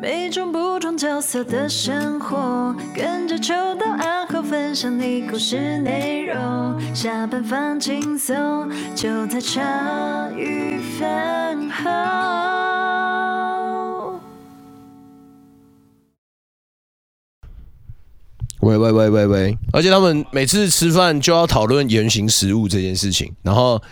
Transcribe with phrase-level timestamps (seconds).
[0.00, 6.80] 每种不同角色的生活，跟着秋到暗号分享你故事内容。
[6.94, 11.90] 下班放轻松，就在茶余饭后。
[18.60, 19.58] 喂喂喂喂喂！
[19.72, 23.82] 而且他们每次吃饭就要讨论原型食物这件事情，然后。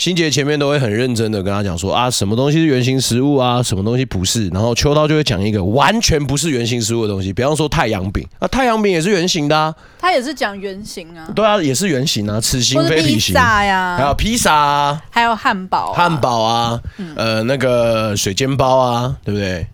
[0.00, 8.26] 欣洁前面都会很认真的跟他讲说啊，什么东西是原型食物啊，什么东西不是，然后秋刀就会讲一个完全不是原型食物的东西，比方说太阳饼。
[8.38, 16.80] 啊，太阳饼也是圆形的啊，他也是讲圆形啊，对啊，也是圆形啊，此形非彼形呀，还有披萨啊，还有汉堡，汉堡啊，
[17.14, 19.66] 呃，那个水煎包啊，对不对？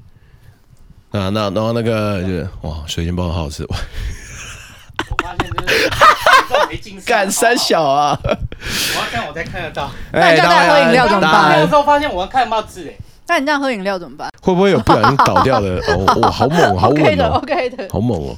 [1.12, 3.64] 啊，那然后那个就是哇，水煎包好好吃。
[5.08, 5.85] 我发现就是
[7.06, 8.18] 干三小啊！
[8.24, 9.90] 我要看我才看得到。
[10.12, 11.50] 那你这样喝饮料怎么办？
[11.50, 12.94] 那个时候发现我要看不到字哎。
[13.28, 14.30] 那你这样喝饮料怎么办？
[14.40, 15.80] 会不会有不小心倒掉的？
[15.88, 18.36] 哦，哇，好猛，好 猛，OK 的，OK 的，好猛哦。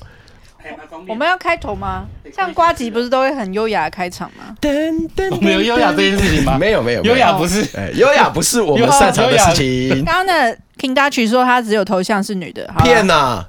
[1.07, 2.05] 我们要开头吗？
[2.34, 4.55] 像瓜吉不是都会很优雅开场吗？
[4.61, 6.59] 噔噔，我们有优雅这件事情吗？
[6.59, 10.05] 没有，没有，优雅不是，优雅不是我们擅长的事情。
[10.05, 13.42] 刚刚的 King 说他只有头像是女的，骗呐，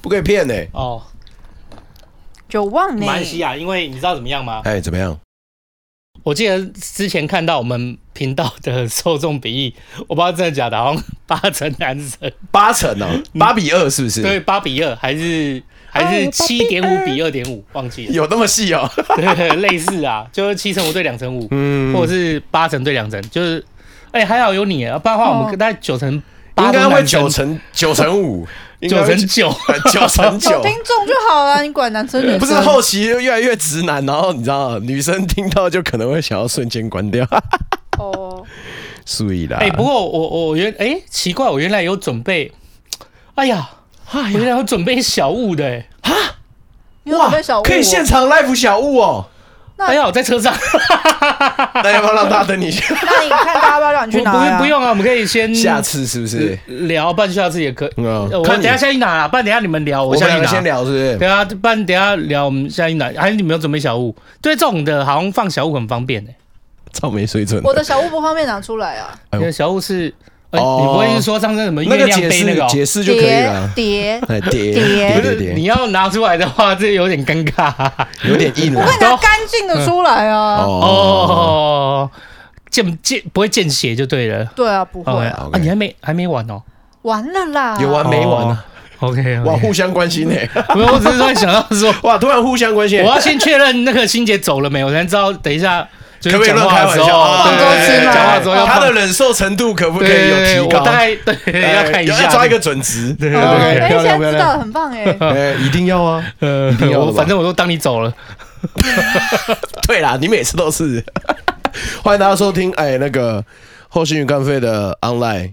[0.00, 0.54] 不可以骗呢。
[0.72, 1.02] 哦。
[2.56, 3.06] 就忘了。
[3.06, 4.62] 马来西亚，因为你知道怎么样吗？
[4.64, 5.18] 哎，怎么样？
[6.22, 9.74] 我记得之前看到我们频道的受众比例，
[10.08, 14.22] 我不知道真的假的，好像八成男生，八成哦，八比二是不是？
[14.22, 18.12] 对，八比二，还是还是七点五比二点五，忘记了。
[18.12, 18.90] 有那么细哦？
[19.14, 23.62] 对，类似啊，就是七成五对两成五，嗯，或者是八成对两成，就是，
[24.10, 26.20] 哎，还好有你，不然的话我们大概九成，
[26.64, 28.46] 应该会九成九成五。
[28.82, 29.50] 九成九，
[29.90, 31.62] 九成九，听众就好了。
[31.62, 32.38] 你管男生女生？
[32.38, 37.26] 不是后期越来越直男，然后你知道，女生听到就可能会想要瞬间关掉。
[37.98, 38.44] 哦，
[39.06, 39.56] 所以啦。
[39.60, 42.52] 哎，不过我我原哎奇怪，我原来有准备。
[43.36, 43.66] 哎呀，
[44.12, 45.88] 我原来有准备小物的哎。
[46.02, 46.12] 哈，
[47.16, 47.32] 哇，
[47.64, 49.26] 可以现场 live 小物哦。
[49.78, 50.54] 哎呀，我在车上，
[51.84, 52.94] 那要不要让大家等你一下？
[53.04, 54.32] 那你看大家要不要让你去拿？
[54.32, 57.12] 不用不用啊，我们可以先下次是不是聊？
[57.12, 57.90] 不然下次也可以。
[57.96, 60.46] 我等下下去拿，啊不然等下你们聊，我下去拿。
[60.46, 61.16] 先聊是不是？
[61.18, 63.10] 对啊，不然等下聊，我们下去拿。
[63.16, 64.14] 还是你们有准备小物？
[64.40, 66.34] 对，这种的好像放小物很方便诶。
[66.92, 67.60] 超没水准。
[67.62, 69.12] 我的小物不方便拿出来啊。
[69.32, 70.12] 你的小物是。
[70.52, 73.70] 你不会是说上次什么月亮杯那个解释就可以了？
[73.74, 74.18] 叠
[74.50, 74.72] 叠
[75.20, 77.72] 叠叠，你要拿出来的话，这有点尴尬，
[78.24, 78.74] 有点硬。
[78.74, 80.62] 我会拿干净的出来啊。
[80.62, 82.10] 哦，
[82.70, 84.44] 见见不会见血就对了。
[84.54, 85.50] 对啊，不会啊。
[85.60, 86.62] 你还没还没完哦？
[87.02, 87.76] 完了啦。
[87.80, 88.58] 有完没完呢
[89.00, 90.34] ？OK，哇，互相关心呢。
[90.74, 93.00] 没有，我只是突然想到说， 哇，突然互相关心。
[93.02, 95.32] 我要先确认那个欣姐走了没，我才知道。
[95.32, 95.86] 等一下。
[96.22, 97.44] 可不可以乱开玩笑？
[97.44, 98.12] 放周期吗？
[98.12, 100.80] 讲话之后，他的忍受程度可不可以有提高？
[100.84, 101.34] 大概对，
[101.74, 103.12] 要看一下，要抓一个准值。
[103.14, 105.16] 对对对，漂亮漂亮，很棒哎！
[105.20, 107.10] 哎， 一定要啊，一定要。
[107.12, 108.12] 反正我都当你走了。
[109.86, 111.04] 对啦，你每次都是。
[112.02, 113.44] 欢迎大家收听，哎，那个
[113.88, 115.52] 后心鱼淦废的 online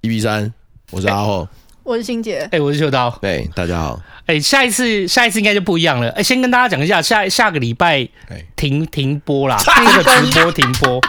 [0.00, 0.52] 一比三，
[0.90, 1.46] 我是阿浩，
[1.82, 4.00] 我是欣杰，哎，我是秀刀，哎，大家好。
[4.30, 6.08] 哎，下一次下一次应该就不一样了。
[6.10, 8.06] 哎，先跟大家讲一下，下下个礼拜
[8.54, 11.00] 停停播啦， 这个直播停播，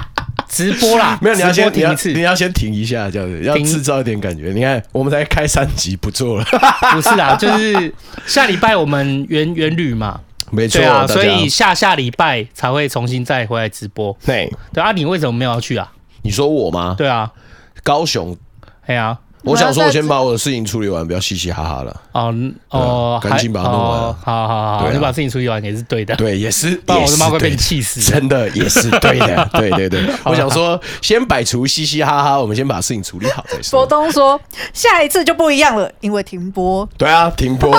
[0.48, 4.50] 直播啦，没有，你要先停一次，你要先停一下，这样子要制造一点感觉。
[4.54, 6.44] 你看，我们才开三集不做了，
[6.92, 7.94] 不是啦，就是
[8.26, 10.18] 下礼拜我们远远旅嘛，
[10.50, 14.16] 没错啊，所以下下礼拜才会重新再回来直播。
[14.24, 15.92] 对对啊，你为什么没有要去啊？
[16.22, 16.94] 你说我吗？
[16.96, 17.30] 对啊，
[17.82, 18.34] 高雄，
[18.86, 19.18] 对啊。
[19.42, 22.00] 我想说，我先把我的事情处理完，不要嘻嘻哈哈了。
[22.12, 22.34] 哦
[22.70, 24.14] 哦，赶紧把它弄完。
[24.22, 26.14] 好好好，你把事情处理完也是对的。
[26.16, 26.76] 对，也是。
[26.84, 28.00] 不然我的猫会被你气死。
[28.00, 30.00] 真的也是对的， 对对对。
[30.24, 33.78] 我想说，先摆除嘻嘻哈哈，我们先把事情处理好再说。
[33.78, 34.40] 博东说，
[34.72, 36.88] 下一次就不一样了，因为停播。
[36.98, 37.70] 对啊，停播，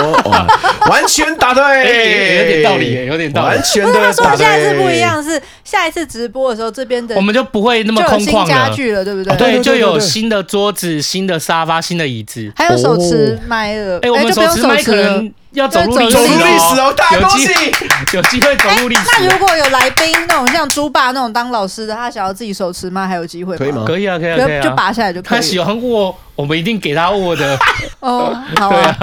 [0.88, 3.48] 完全答对，有点道理，有点道理。
[3.48, 3.92] 完全的。
[3.92, 8.46] 他说下一次不一样是下一次直播的时候，这边的我们就不会那么空旷。
[8.46, 9.36] 家具了，对不对？
[9.36, 13.98] 对，就有新的桌子，新的沙发，新的椅子，还有手持麦了。
[14.00, 17.52] 哎，我们手持麦可能要走入历史，走入历史哦，大恭喜，
[18.16, 19.02] 有机会走入历史。
[19.18, 23.58] 那如果有来宾那种像猪爸那种当老师的，他想要自己手持麦，还有机会吗？
[23.58, 23.84] 可以吗？
[23.86, 25.38] 可以啊，可以啊，就拔下来就可以。
[25.38, 27.58] 他喜欢握，我们一定给他握的。
[28.00, 28.96] 哦， 好啊。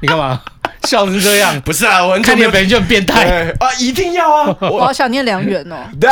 [0.00, 0.40] 你干嘛
[0.84, 1.60] 笑成这样？
[1.62, 3.66] 不是啊，我看你本人就很变态啊！
[3.80, 4.56] 一定要啊！
[4.60, 5.76] 我好想念良缘哦。
[6.00, 6.08] 对。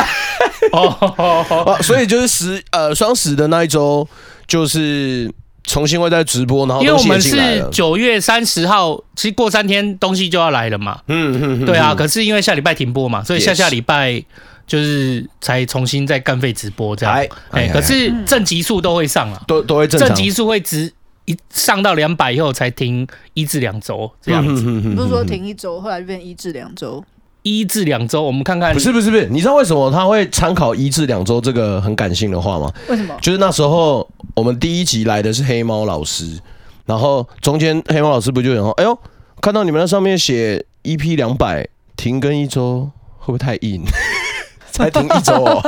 [0.73, 4.09] 哦，所以就是十呃双十的那一周，
[4.49, 5.33] 就是。
[5.69, 7.37] 重新会再直播，然后因为我们是
[7.71, 10.99] 九月三十号，其实过三天东西就要来了嘛。
[11.09, 11.95] 嗯嗯，对啊。
[11.95, 14.25] 可是因为下礼拜停播嘛，所以下下礼拜
[14.67, 17.15] 就是才重新再干废直播这样。
[17.51, 20.91] 哎，可是正极数都会上了，都都会正正集数会直
[21.27, 24.63] 一上到两百以后才停一至两周这样子。
[24.63, 27.05] 你不是说停一周，后来就变一至两周？
[27.49, 28.73] 一至两周，我们看看。
[28.75, 32.73] 不是不是不是，你知道为什么他会参考一至两周这个很感性的话吗？
[32.89, 33.17] 为什么？
[33.21, 36.39] 就是那时候我们第一集来的是黑猫老师，
[36.87, 38.99] 然后中间黑猫老师不就然后，哎呦，
[39.41, 41.67] 看到你们那上面写 EP 两百
[41.97, 43.83] 停更一周，会不会太硬？
[44.71, 45.61] 才停一周哦。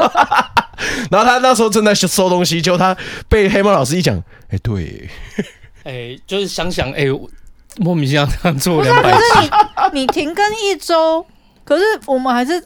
[1.10, 2.96] 然后他那时候正在收东西，就他
[3.28, 4.16] 被黑猫老师一讲，
[4.50, 5.08] 哎，对，
[5.84, 7.06] 哎，就是想想，哎，
[7.78, 9.10] 莫名其妙这样做两百。
[9.12, 9.24] 可是
[9.92, 11.26] 你你停更一周。
[11.64, 12.62] 可是我们还是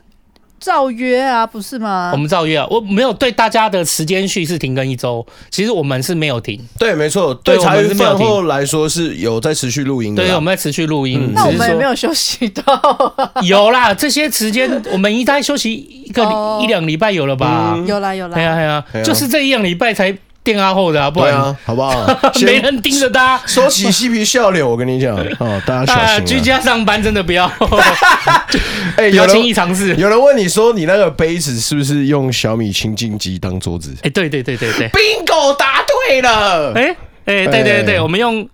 [0.59, 2.11] 照约啊，不是吗？
[2.13, 6.59] 我们照约啊，我没有对大家的时间序是停更一周，其实我们是没有停。
[6.79, 10.23] 对，没错，对茶余饭后来说是有在持续录音的。
[10.23, 11.21] 对，我们在持续录音。
[11.21, 12.63] 嗯、那我们也没有休息到。
[13.43, 16.23] 有啦，这些时间我们一旦休息一个
[16.63, 17.79] 一两礼拜有了吧？
[17.87, 18.35] 有啦有啦。
[18.35, 20.17] 对啊对啊，就是这一两礼拜才。
[20.45, 22.07] 电阿后的啊，不然啊，好不好？
[22.45, 23.41] 没人盯着他。
[23.47, 26.21] 说起嬉皮笑脸，我跟你讲 哦，大家小心、啊。
[26.21, 27.47] 居家上班真的不要，
[28.97, 29.97] 哎、欸，不要轻易尝试。
[29.97, 33.91] 有人问你说，你那个杯子是不是用小米清净机当桌子？
[33.99, 36.75] 哎、欸，对对对对对，bingo 答对了。
[36.75, 36.95] 哎
[37.25, 38.47] 哎、欸，对对对，我们用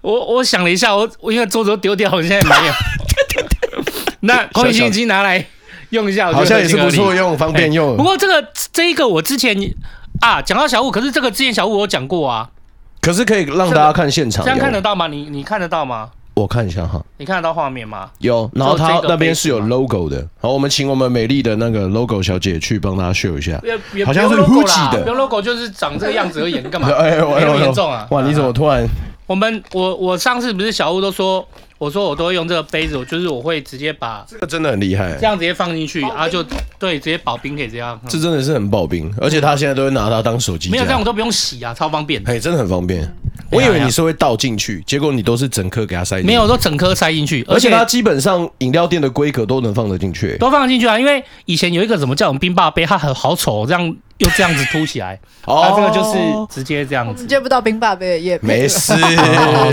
[0.00, 2.72] 我我想了一下，我我因为桌子都丢掉，我现在没有。
[4.20, 5.44] 那空气清净机拿来
[5.90, 7.94] 用一下，好像也是不错用，方便用。
[7.94, 8.42] 不过这个
[8.72, 9.54] 这一个我之前。
[10.20, 12.48] 啊，讲到小物，可是这个之前小物我有讲过啊，
[13.00, 15.06] 可是可以让大家看现场，这样看得到吗？
[15.06, 16.10] 你你看得到吗？
[16.34, 18.10] 我看一下哈，你看得到画面吗？
[18.18, 23.60] 有，然后他那边是有 logo 的，好，我们请我们美丽的那个 logo 小姐去帮大家秀一下，
[24.04, 26.88] 好像是 Gucci 的，不用 logo 就是长这个样子而已，你干嘛？
[26.96, 28.06] 哎，没那么严重啊！
[28.10, 28.86] 哇，你怎么突然？
[29.26, 31.46] 我们我我上次不是小物都说。
[31.78, 36.42] 我说我都会用这个杯子，我就是我会直接把这个真的很厉害，这样直接放进去，然后就
[36.78, 38.00] 对，直接保冰可以这样。
[38.08, 40.70] 这真的是很保冰，而且他现在都会拿它当手机。
[40.70, 42.22] 没有这样我都不用洗啊，超方便。
[42.26, 43.06] 哎，真的很方便。
[43.50, 46.26] 我以为你是会倒进去，结果你都是整颗给它塞进去。
[46.26, 50.98] 没有，都整颗塞进去，而且它基本上饮料店的规格都能放得进去，都放得进去啊。
[50.98, 53.96] 因为以前有一个什么叫我们冰霸杯，它很好丑，这样。
[54.18, 56.18] 又这样子凸起来， 哦，这个就是
[56.54, 58.94] 直接这样子，接不到冰霸杯的业配，没事，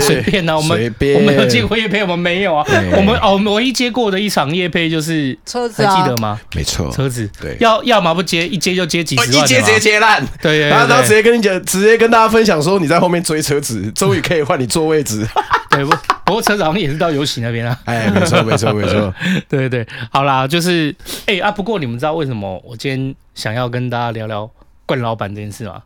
[0.00, 2.64] 随便啊，我们我们有接过叶配，我们没有啊，
[2.96, 6.38] 我们哦，我们唯一接过的一场叶配就是车子，还记得吗？
[6.54, 15.26] 没错，车子，对，要要么不接，一接就接几十万，一接直接接烂， 对，然后然后直接跟你讲，直接跟大家分享说你在后面追车子，终于可以换你坐位置，
[15.70, 15.94] 对不？
[16.24, 19.12] 不过车子好像也是到游行那边啊，哎，没错没错没错，
[19.46, 20.94] 对对对，好啦，就是
[21.26, 24.50] 哎啊，不过你们知道为什么我今天想要跟大家聊聊？
[24.86, 25.82] 冠老板这件事吗？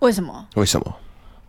[0.00, 0.46] 为什么？
[0.54, 0.94] 为什么？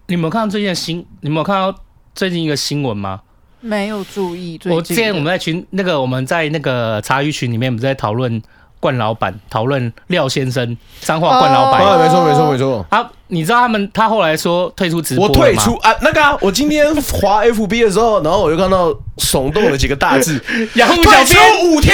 [0.07, 0.99] 你有没有看到最近的新？
[1.21, 1.77] 你有没有看到
[2.13, 3.21] 最近一个新闻吗？
[3.59, 4.59] 没有注意。
[4.65, 8.41] 我之前我们在群那个我们在那个茶余群里面，我们在讨论
[8.79, 11.81] 冠老板，讨论廖先生脏话冠老板。
[11.83, 12.85] 啊，没错没错没错。
[12.89, 20.41] 啊，你知道他们他后来说退出直播，我退出啊，那个啊，我今天滑 FB 的时候，然后我就看到耸动了几个大字：
[20.75, 21.93] 养小编五天，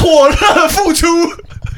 [0.00, 1.06] 火热复出。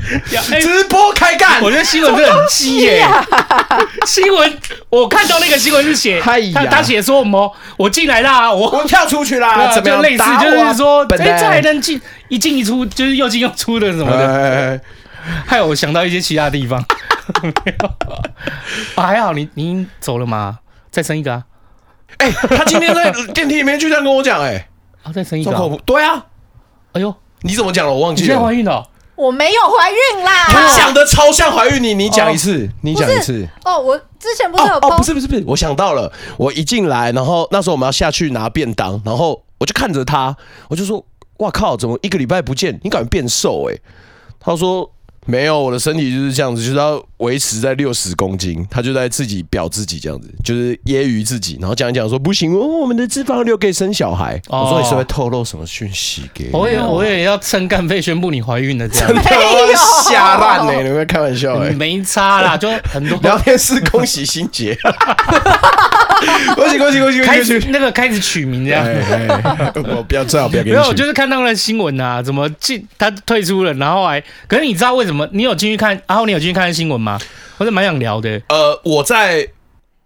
[0.60, 3.05] 直播开干，我觉得新闻真的很鸡耶。
[4.06, 4.58] 新闻
[4.88, 7.55] 我看到那个新闻是写，他他写说什么？
[7.76, 10.00] 我进来啦，我我跳出去啦， 怎么样？
[10.02, 14.81] 类似就是说，哎，这还能进一进一出，就是又进又出的什么的。
[15.46, 16.82] 害我想到一些其他地方。
[18.96, 20.60] 还好你你走了吗？
[20.90, 21.44] 再生一个啊？
[22.16, 24.69] 哎，他今天在电梯里面就这样跟我讲，哎，
[25.03, 25.79] 啊，再生一个？
[25.84, 26.24] 对啊。
[26.93, 27.93] 哎呦，你怎么讲了？
[27.93, 28.27] 我忘记了。
[28.27, 28.82] 你现在怀孕了。
[29.19, 33.44] 我没有怀孕啦，他讲的超像怀孕，你你讲一次，你讲一次。
[33.65, 40.37] 哦，我之前不是有哦，不是不是不是，我想到了，我一进来，然后那时候我们要下去拿便当，然后我就看着他，
[40.69, 41.05] 我就说，
[41.39, 43.81] 哇靠，怎么一个礼拜不见，你感觉变瘦诶？
[44.39, 44.89] 他说。
[45.31, 48.67] 没有，我的身体就是这样子，就是要维持在六十公斤。
[48.70, 54.41] 他就在自己表自己这样子，就是揶揄自己，然后讲一讲说不行，我们的脂肪瘤可以生小孩。
[54.49, 56.61] 哦、我说你是不是透露什么讯息给我？
[56.61, 59.75] 我也我也要趁干费宣布你怀孕了这样子，真的
[60.11, 60.82] 瞎 烂呢？
[60.82, 61.75] 你们开玩笑哎、欸？
[61.75, 64.79] 没差啦，就很多聊天室恭喜新杰。
[66.56, 67.20] 恭喜恭喜恭喜！
[67.22, 68.84] 开始那个开始取名这样，
[69.96, 70.77] 我不要这样，不要给你。
[70.77, 75.29] 没有，我就是看到了新闻啊，怎么进他退出了，然后还可是你知道为什么？
[75.32, 77.19] 你有进去看，然后你有进去看新闻吗？
[77.58, 78.41] 我是蛮想聊的。
[78.48, 79.48] 呃，我在，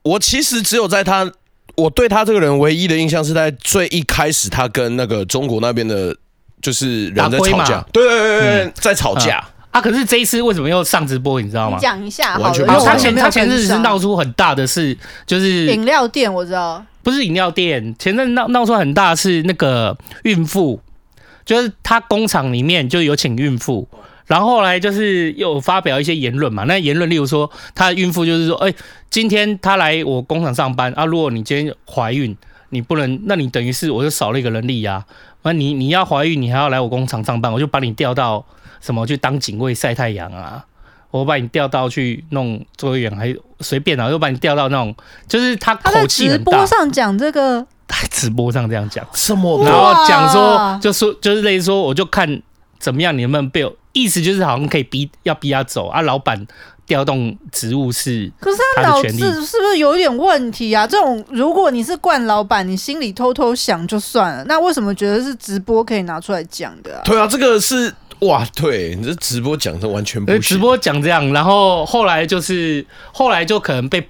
[0.02, 1.31] 我其实只有在他，
[1.76, 6.16] 我对他这个人唯一的印象是在最一开始，他跟那个中国那边的，
[6.61, 9.45] 就是人在吵架，对对对对，在吵架。
[9.73, 9.81] 啊！
[9.81, 11.41] 可是这一次为什么又上直播？
[11.41, 11.79] 你知道吗？
[11.81, 20.79] 讲一下，完全他前他前阵子是闹出很大的事，就是饮料店，我知道，不是饮料店，前阵闹闹出很大的是那个孕妇，
[21.45, 23.88] 就是他工厂里面就有请孕妇，
[24.26, 28.76] 然后后来就是又发表一些言论嘛，那言论例如说，他的孕妇就是说，哎、欸，
[29.09, 32.37] 今天她来我工厂上班啊，如果你今天怀孕，
[32.73, 35.07] 你不能，那你等于是我就少了一个人力呀、啊，
[35.43, 38.43] 那你你要怀孕，你还要来我工厂上班，我就把你调到
[38.81, 40.64] 什么去当警卫晒太阳啊，
[41.11, 44.97] 我把你调到去弄作业员，还随便啊，又把你调到那种，
[45.29, 46.52] 就是他口气很大。
[46.52, 49.62] 直播上讲这个， 在直播上这样讲什么？
[49.67, 52.41] 然后讲说，就说就是类似说，我就看
[52.79, 56.46] 怎么样，你能不能被我，意思就是好像可以逼要逼他走啊，老板。
[56.84, 60.84] 调动职务是，可是他脑子是不是有点问题啊？
[60.84, 67.02] 这种如果你是惯老板，你心里偷偷想就算了，那为什么觉得是直播可以拿出来讲的啊？
[67.04, 70.40] 对啊，这个是哇，对你这直播讲的完全不行。
[70.40, 74.06] 直播讲这样，然后后来就是后来就可能被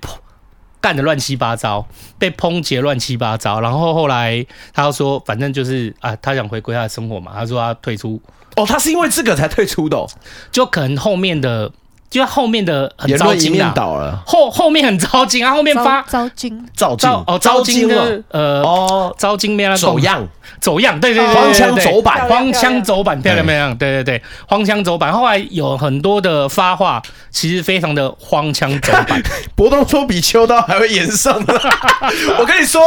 [0.80, 1.86] 干的乱七八糟，
[2.18, 8.20] 被抨击乱七八糟，然后后来他说，反正就是啊，他想回归他的生活嘛，他说他退出。
[8.56, 10.06] 哦，他是因为这个才退出的哦，
[10.50, 11.70] 就可能后面的。
[12.12, 14.22] 就后面的很糟心啊，倒了。
[14.26, 20.28] 后后面很糟心啊，后面发糟心，糟心哦，糟心的呃哦，糟心没了，走样。
[20.60, 25.10] 走样，对对对，荒腔走板，荒腔走板，漂亮漂亮，对对对，荒腔走板。
[25.10, 29.22] 后来有很多的发话，其实非常的荒腔走板。
[29.56, 31.42] 博东说比秋刀还会炎上，
[32.38, 32.82] 我跟你说。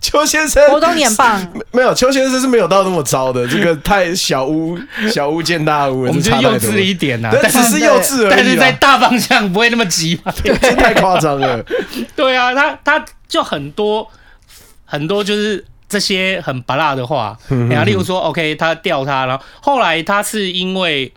[0.02, 1.52] 邱先生，我懂你很棒。
[1.72, 4.78] 没有，邱先生是没有到那么糟的，这个太小巫
[5.12, 8.30] 小巫见大巫，我们就幼稚一点呐、啊，但只是幼稚而已。
[8.30, 11.62] 但是在大方向不会那么急嘛，对， 这太夸张了。
[12.16, 14.08] 对啊，他他就很多
[14.86, 17.36] 很多就是这些很拔辣的话，
[17.68, 21.12] 然后例如说，OK，他吊他，然后后来他是因为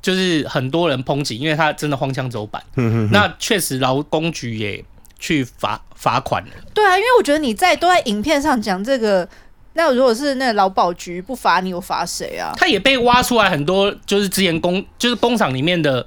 [0.00, 2.62] 就是很多人抨击，因为他真的荒腔走板。
[3.10, 4.84] 那确实劳工局也。
[5.20, 6.50] 去罚罚款了。
[6.74, 9.28] 对啊，因为我觉得你在都在影片上讲这个，
[9.74, 12.52] 那如果是那个劳保局不罚你，我罚谁啊？
[12.56, 16.04] 他也被挖出来很多，就是之前工就是工厂里面的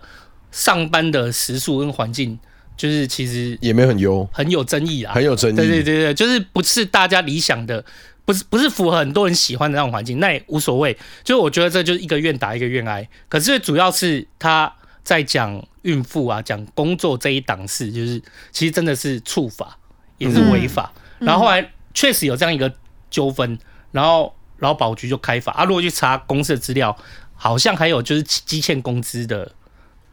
[0.51, 2.37] 上班的时数跟环境，
[2.75, 5.55] 就是其实也没有很优，很有争议啊，很有争议。
[5.55, 7.85] 对对对对，就是不是大家理想的，
[8.25, 10.91] 不是不是符合很多人喜欢的那种环境，那也无所谓。
[11.23, 14.73] 就是我觉得这就是一个愿打一个愿挨，可是主要是他。
[15.03, 18.21] 在讲孕妇啊，讲工作这一档事，就是
[18.51, 19.77] 其实真的是触法，
[20.17, 20.91] 也是违法。
[21.19, 22.73] 嗯、然后后来确实有这样一个
[23.09, 23.57] 纠纷，
[23.91, 25.63] 然后劳保局就开罚啊。
[25.63, 26.97] 如果去查公司的资料，
[27.35, 29.51] 好像还有就是积欠工资的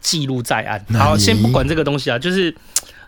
[0.00, 0.84] 记录在案。
[0.98, 2.50] 好，先不管这个东西啊，就是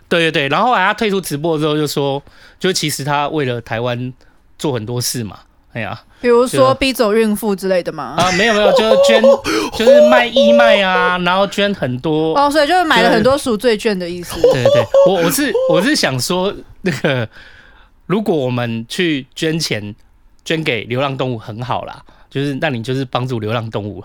[0.07, 0.49] 对对对。
[0.49, 2.23] 然后后来他退出直播之后，就说，
[2.59, 4.13] 就其实他为了台湾
[4.57, 5.41] 做很多事嘛。
[5.73, 8.15] 哎呀，比如说逼走孕妇之类的吗？
[8.17, 9.21] 啊，没有没有，就是捐，
[9.75, 14.39] 就是卖义卖啊，然后捐很多哦，所以就是买了很多赎罪券的意思。
[14.41, 17.27] 对对对，我我是我是想说，那个
[18.05, 19.95] 如果我们去捐钱
[20.45, 24.03] 捐给流浪动物很好啦，就是那你就是帮助流浪动物，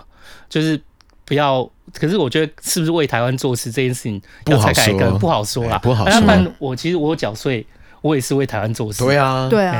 [0.49, 0.79] 就是
[1.25, 1.69] 不要。
[1.93, 6.13] 可是我觉得是不是为台湾做事这件事情要才改革不好说啦，不好说。
[6.13, 7.65] 要不然我其实我有缴税。
[8.01, 9.03] 我也是为台湾做事。
[9.03, 9.73] 对啊，对啊，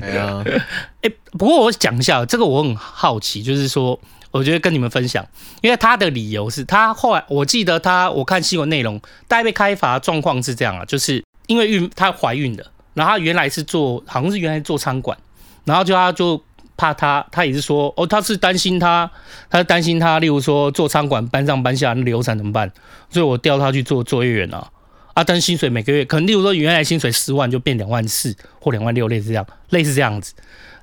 [0.00, 0.44] 对啊。
[1.02, 3.98] 哎，不过我讲一下这个，我很好奇，就是说，
[4.30, 5.26] 我觉得跟你们分享，
[5.62, 15.16] 因为他的理由是他后来，我记得他，我看新闻内容，大概被开罚状况是这样啊，就是因为孕，她怀孕的，然后她原来是做，好像是原来做餐馆，
[15.64, 16.42] 然后就他就
[16.76, 19.10] 怕他，他也是说，哦，他是担心他，
[19.50, 22.70] 他是担心他，例如说做餐馆搬上搬下流产怎么办？
[23.10, 24.68] 所以我调他去做作业员啊。
[25.18, 30.32] 阿登薪水每个月可能，例如说原来薪水十万就变两万四或两万六，类似这样，类似这样子。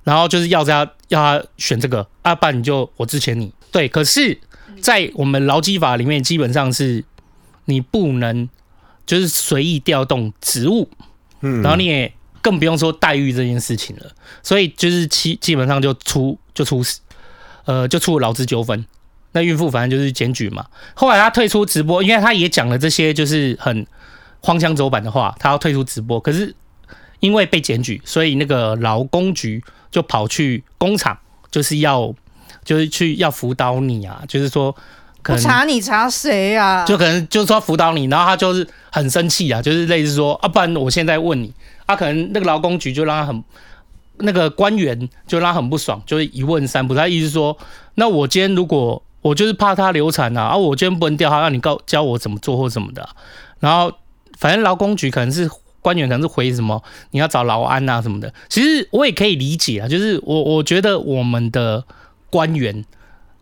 [0.04, 3.54] 然后就是要他要他选这个，阿爸你就我支持你。
[3.72, 4.38] 对，可是，
[4.82, 7.06] 在我们劳基法里面，基本上是
[7.64, 8.50] 你不能
[9.06, 10.90] 就是随意调动职务，
[11.40, 12.12] 嗯，然后你也
[12.42, 14.12] 更不用说待遇这件事情了。
[14.44, 17.00] 所以就是基基本上就出就出事，
[17.64, 18.86] 呃，就出劳资纠纷。
[19.32, 20.66] 那孕妇反正就是检举嘛。
[20.94, 23.88] 后来他退出直播，因为他也讲了这些，就是很。
[24.42, 26.56] 荒腔走板的话，他要退出直播，可是
[27.20, 31.18] 因为被检举，所以那个劳工局就跑去工厂，
[31.50, 32.14] 就是要
[32.64, 34.76] 就是去要辅导你啊，就是说
[35.24, 36.86] 可能查你查谁啊？
[36.86, 41.52] 就可能就是说辅导你，然后他就是很生气啊，就是类似说啊，不然我现在问你，
[41.88, 43.44] 啊，可能那个劳工局就让他很
[44.18, 47.00] 那个官员就让他很不爽，就是一问三不知。
[47.00, 47.58] 他意思说，
[47.96, 53.10] 那我今天如果我就是怕他流产啊，啊，我今天不能调他，让你告教我怎么做或什么的，啊，
[53.60, 53.92] 然后。
[54.38, 55.50] 反正劳工局可能是
[55.82, 58.34] 官员，可能是回什么你要找劳安啊什么的。
[58.50, 61.84] 其实我也可以理解啊，就是我我觉得我们的
[62.30, 62.84] 官员，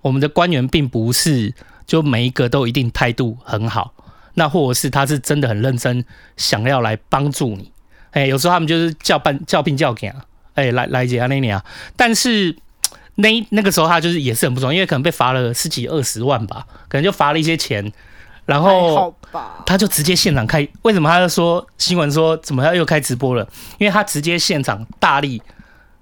[0.02, 1.54] 我们的官员并不是
[1.88, 3.94] 就每一个都一定态度很好，
[4.34, 6.06] 那或者是他是真的很认真
[6.38, 7.72] 想要来帮助你。
[8.12, 11.66] 哎，有时候他们就是叫办叫病叫给啊，哎来来姐啊那年啊。
[11.96, 12.56] 但是
[13.16, 17.92] 那那个时候他就是也是很不爽，因为可能被罚了十几二十万吧，可能就罚了一些钱，
[18.46, 19.16] 然后
[19.66, 20.68] 他就直接现场开。
[20.84, 23.48] 为什么他就说新闻说怎么他又开直播了？
[23.78, 25.42] 因为他直接现场大力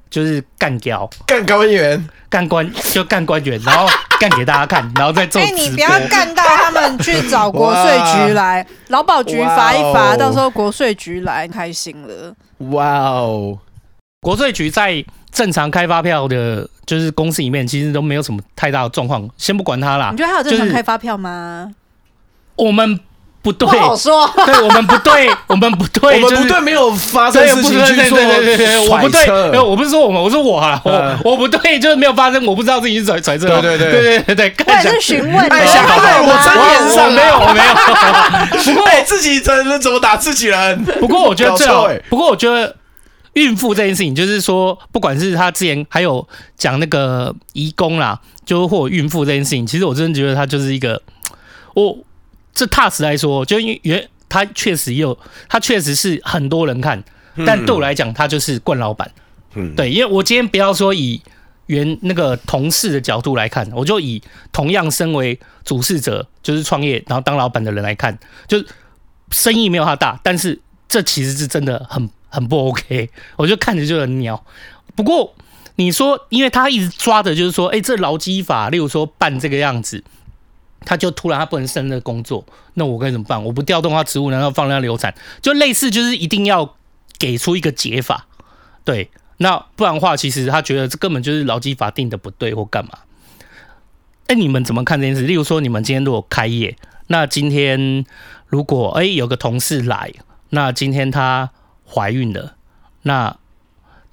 [0.09, 3.87] 就是干掉干官员，干官就干官员，然后
[4.19, 5.57] 干给大家看，然后再做直播。
[5.57, 12.35] 哎，你不要干到他们去找国税局来，劳保局罚一罚，到时候国税局来开心了。
[12.71, 13.59] 哇哦，
[14.21, 15.03] 国税局在。
[15.31, 20.09] 正常开发票的，就是公司里面其实都没有什么太大的状况，先不管他啦。
[20.11, 21.71] 你觉得还有正常开发票吗？
[22.57, 22.99] 我们
[23.41, 24.29] 不对，不好说。
[24.45, 28.17] 对，我们不对， 我们不对，我们不对，没有发生事情去做
[28.89, 33.47] 我不对，我不是说我们，我说我啊，我我不对，就是没有发生，我不知道自己是揣揣测。
[33.61, 35.37] 对对对对对对对，我也是询问。
[35.47, 38.73] 哎，想在我真脸上没有，我没有。
[38.73, 40.83] 不过 自己怎怎么打自己人？
[40.99, 42.75] 不过我觉得最好，不过我觉得。
[43.35, 51.01] 孕妇这件事情，就是说，不管是他之前还有讲那个移工啦，就或孕妇这件事情，其实我真的觉得他就是一个，
[51.73, 51.97] 我
[52.53, 55.17] 这踏实来说，就因为原他确实也有，
[55.49, 57.03] 他确实是很多人看，
[57.45, 59.11] 但对我来讲，他就是冠老板。
[59.55, 61.21] 嗯，对，因为我今天不要说以
[61.65, 68.17] 原那个同事的角度来看，我就以同样身为主事者，就是创业然后当老板的人来看，
[68.47, 68.57] 就
[69.29, 72.09] 生意没有他大，但是这其实是真的很。
[72.33, 74.41] 很不 OK，我就看着就很鸟。
[74.95, 75.35] 不过
[75.75, 80.01] 你说，因为他一直抓的就是说，哎、欸，这劳基法，例如说办这个样子，
[80.85, 83.43] 他就突然他不能胜任工作，那我该怎么办？
[83.43, 85.13] 我不调动他职务，难道放任他流产？
[85.41, 86.75] 就类似，就是一定要
[87.17, 88.27] 给出一个解法。
[88.83, 92.91] 对，那不然的话，其实他觉得这根本就是劳基法定的不对或干嘛？
[94.27, 95.21] 哎、你们怎么看这件事？
[95.23, 96.75] 例如说，你们今天如果开业，
[97.07, 98.05] 那今天
[98.47, 100.11] 如果哎、有个同事来，
[100.49, 101.51] 那今天她。
[101.93, 102.55] 怀孕了，
[103.01, 103.35] 那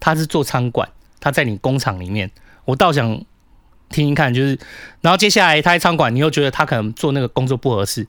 [0.01, 0.89] 她是做餐馆，
[1.21, 2.33] 她在你工厂里面，
[2.65, 3.23] 我倒想
[3.91, 4.59] 听听看，就是，
[5.01, 8.07] 然后接下来他在餐馆，你又觉得他可能做那个工作不合适，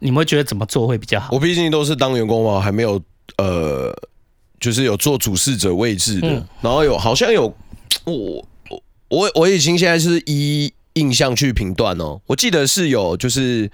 [0.00, 1.28] 你们会觉得怎么做会比较好？
[1.32, 3.02] 我毕竟都是当员工嘛，还没有
[3.38, 3.94] 呃，
[4.60, 7.54] 就是有做主事者位置的，嗯、然后有好像有
[8.04, 8.14] 我
[8.68, 13.70] 我我我已经现在是依印象去评断哦，我记得是有就是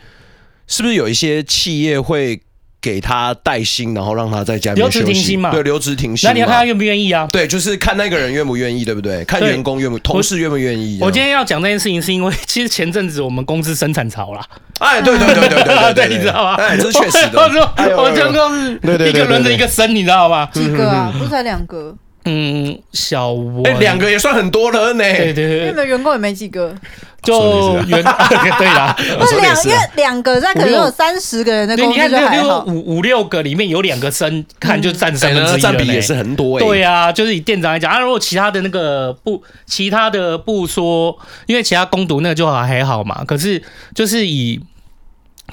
[0.67, 2.41] 是不是有一些企业会。
[2.89, 4.99] 给他带薪，然后让他在家里休息。
[5.01, 5.51] 留职停薪嘛？
[5.51, 6.27] 对，留职停薪。
[6.27, 7.29] 那你要看他愿不愿意啊？
[7.31, 9.23] 对，就是看那个人愿不愿意，对不对？
[9.27, 10.99] 看员工愿不，同事愿不愿意。
[11.03, 14.43] 我今天要讲这件事情，是因为 其实前阵子我们公司生产潮啦。
[14.79, 16.55] 哎，对对对对对对， 你知道吗？
[16.57, 17.39] 哎，这是确实的。
[17.43, 18.73] 我说，我全公司
[19.07, 20.49] 一个轮着一个生，你知道吗？
[20.55, 21.13] 几个啊？
[21.19, 21.95] 不是才两个？
[22.29, 25.03] 嗯，小我哎，两个也算很多了呢。
[25.03, 26.75] 对对对，因为员工也没几个。
[27.21, 32.65] 就原对啦， 不是两，因为两个那可能有三十个人的公司就还好。
[32.65, 36.65] 五五六个里面有两个升，看就占三分之一了，占比也是很多哎。
[36.65, 43.25] 对啊，就是以店长来讲啊，如果其他的那个不，其他的不说，因为其他攻读那个就还还好嘛。
[43.27, 43.61] 可是
[43.95, 44.61] 就是以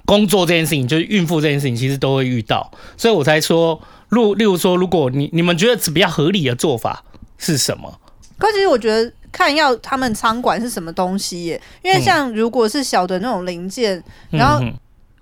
[0.05, 7.03] 工作这件事情，就是孕妇这件事情，其实都会遇到，所以我才说，如例如说，如果你你们觉得比较合理的做法
[7.37, 7.99] 是什么？
[8.37, 9.11] 可其实我觉得。
[9.35, 14.63] 看要他们仓管是什么东西耶，因为像如果是小的那种零件，嗯、然后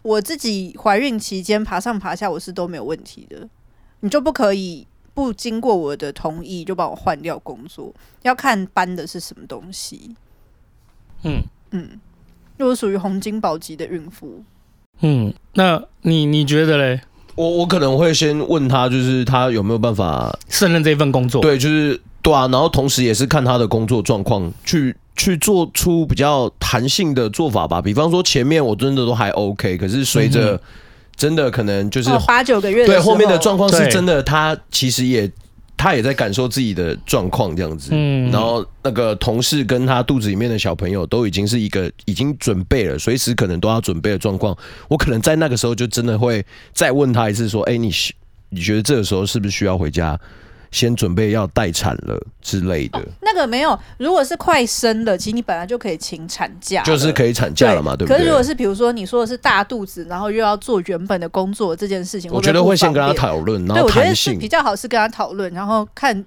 [0.04, 3.50] 我自己怀孕期间爬上爬下，我是都没有问题的。
[4.02, 7.92] 你就不可以不经过我的同意就把我换掉工作，
[8.22, 10.16] 要看搬的是什么东西。
[11.24, 11.42] 嗯
[11.72, 12.00] 嗯，
[12.58, 14.44] 如果属于洪金宝级的孕妇，
[15.02, 17.02] 嗯，那你你觉得嘞？
[17.36, 21.42] 我我可能会先问他，就是他有没有办法 胜任这份工作？
[21.42, 22.00] 对，就是。
[22.24, 27.82] 对啊，然后同时也是看他的工作状况，去去做出比较弹性的做法吧。
[27.82, 30.58] 比方说前面我真的都还 OK，可是随着
[31.18, 35.30] 真的可能就是八九个月，对后面的状况是真的，他其实也
[35.78, 37.90] 他也在感受自己的状况这样子。
[37.94, 44.58] 嗯，然后那个同事跟他肚子里面的小朋友都已经是一个已经准备了，随时可能都要准备的状况。
[44.88, 47.92] 我可能在那个时候就真的会再问他一次，说：“哎，你
[48.50, 50.20] 你觉得这个时候是不是需要回家？”
[50.74, 53.80] 先准备要待产了之类的，哦，那个没有。
[54.00, 58.18] 如果是快生了，其实你本来就可以请产假，就是可以产假了嘛，对，对不对？
[58.18, 66.26] 可是如果是比如说你说的是大肚子，然后又要做原本的工作这件事情，我觉得会先跟他讨论，然后弹性比较好是跟他讨论，然后看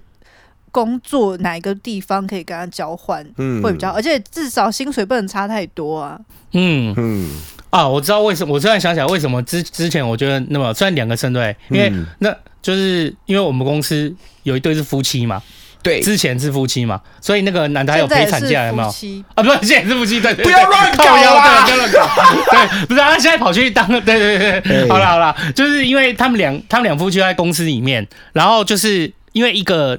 [0.71, 6.17] 工作哪一个地方可以跟他交换，嗯，会比较，而且至少薪水不能差太多啊。
[6.53, 7.29] 嗯嗯
[7.77, 12.35] 啊，我知道为什么，我突然想起来为什么之之前我觉得那么虽然两个生对，因为那。
[12.59, 14.13] 就是因为我们公司
[14.43, 15.41] 有一对是夫妻嘛，
[15.81, 18.89] 对，之前是夫妻嘛，所以那个男的还有陪产假，有没有？
[19.35, 22.09] 啊，不是，现在是夫妻，对，不要乱搞啊，不要乱搞，
[22.51, 29.97] 对，不是，他现在跑去当， 对对对对，好了好了，就是因为他们两他们两夫妻在公司里面，然后就是因为一个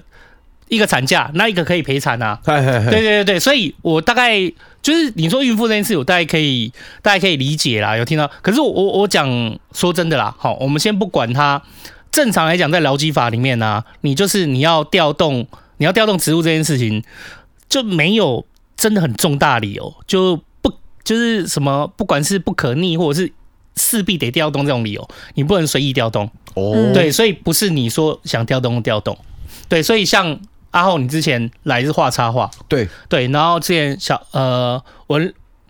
[0.69, 2.39] 一个产假，那一个可以陪产啊。
[2.45, 4.41] 对对对对，所以我大概
[4.83, 8.31] 就是你说孕妇这件事，我大概可以大概可以理解啦，有听到。
[8.43, 9.29] 可是我我我讲
[9.73, 11.63] 说真的啦，好，我们先不管它。
[12.11, 17.05] 正常来讲，在劳基法里面呢、啊，你就是你要调动你要调动职务这件事情，
[17.69, 18.47] 就没有
[18.79, 20.73] 真的很重大理由，就不
[21.05, 23.31] 就是什么，不管是不可逆或者是
[23.77, 26.29] 势必得调动这种理由，你不能随意调动。
[26.55, 29.17] 哦，对，所以不是你说想调动调动。
[29.69, 32.89] 对，所以像阿浩，你之前来是画插画，对。
[33.09, 35.21] 对，然后之前小呃，我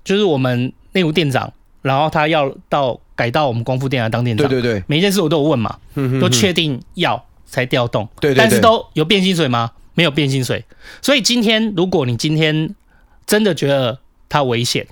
[0.05, 3.01] 就是我们内务店长，然后他要到。
[3.19, 5.77] 改到我们光复店来当店长，对对对，每一件事我都有问嘛，
[6.21, 9.73] 都确定要才调动，对对，但是都有变薪水吗？
[9.95, 10.65] 没有变薪水，
[11.03, 12.77] 所以今天如果你今天
[13.27, 14.87] 真的觉得他危险，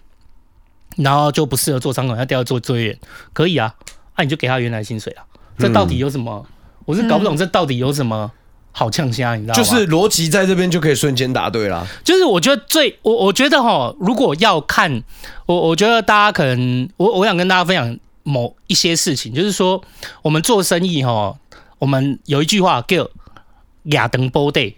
[0.96, 2.98] 然后就不适合做仓管，要调做作业员，
[3.32, 3.72] 可以啊，
[4.16, 5.22] 那你就给他原来薪水啊，
[5.56, 6.44] 这到底有什么？
[6.84, 8.32] 我是搞不懂这到底有什么
[8.78, 9.62] 好呛虾，你知道吗？
[9.62, 15.02] 就是逻辑在这边就可以瞬间答对啦，就是我觉得最我我觉得哈，如果要看
[15.46, 17.98] 我，我觉得大家可能我我想跟大家分享。
[18.28, 19.80] 某一些事情，就是说，
[20.20, 21.38] 我们做生意哈，
[21.78, 23.08] 我们有一句话叫
[23.94, 24.74] “亚登波 day”，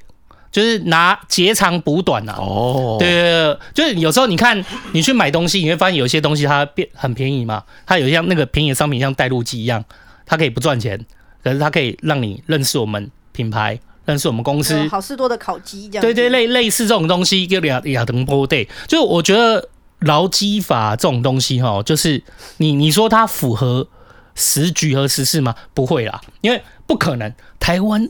[0.52, 2.34] 就是拿截长补短呐。
[2.36, 9.82] 哦，对对对，就是有时候你看你去买东西，你会发现有些东西它变很便宜嘛，它有像那个便宜的商品，像带路鸡一样，
[10.26, 11.02] 它可以不赚钱，
[11.42, 14.88] 可是它可以让你认识我们品牌，认识我们公司。
[14.88, 16.02] 好事多的烤鸡这样。
[16.02, 19.68] 对对，类类似这种东西就亚亚登波 day，就我觉得。
[20.02, 22.22] 劳基法这种东西哈，就是
[22.58, 23.88] 你你说它符合
[24.36, 25.56] 时局和时事吗？
[25.74, 27.34] 不会啦，因为不可能。
[27.58, 28.08] 台湾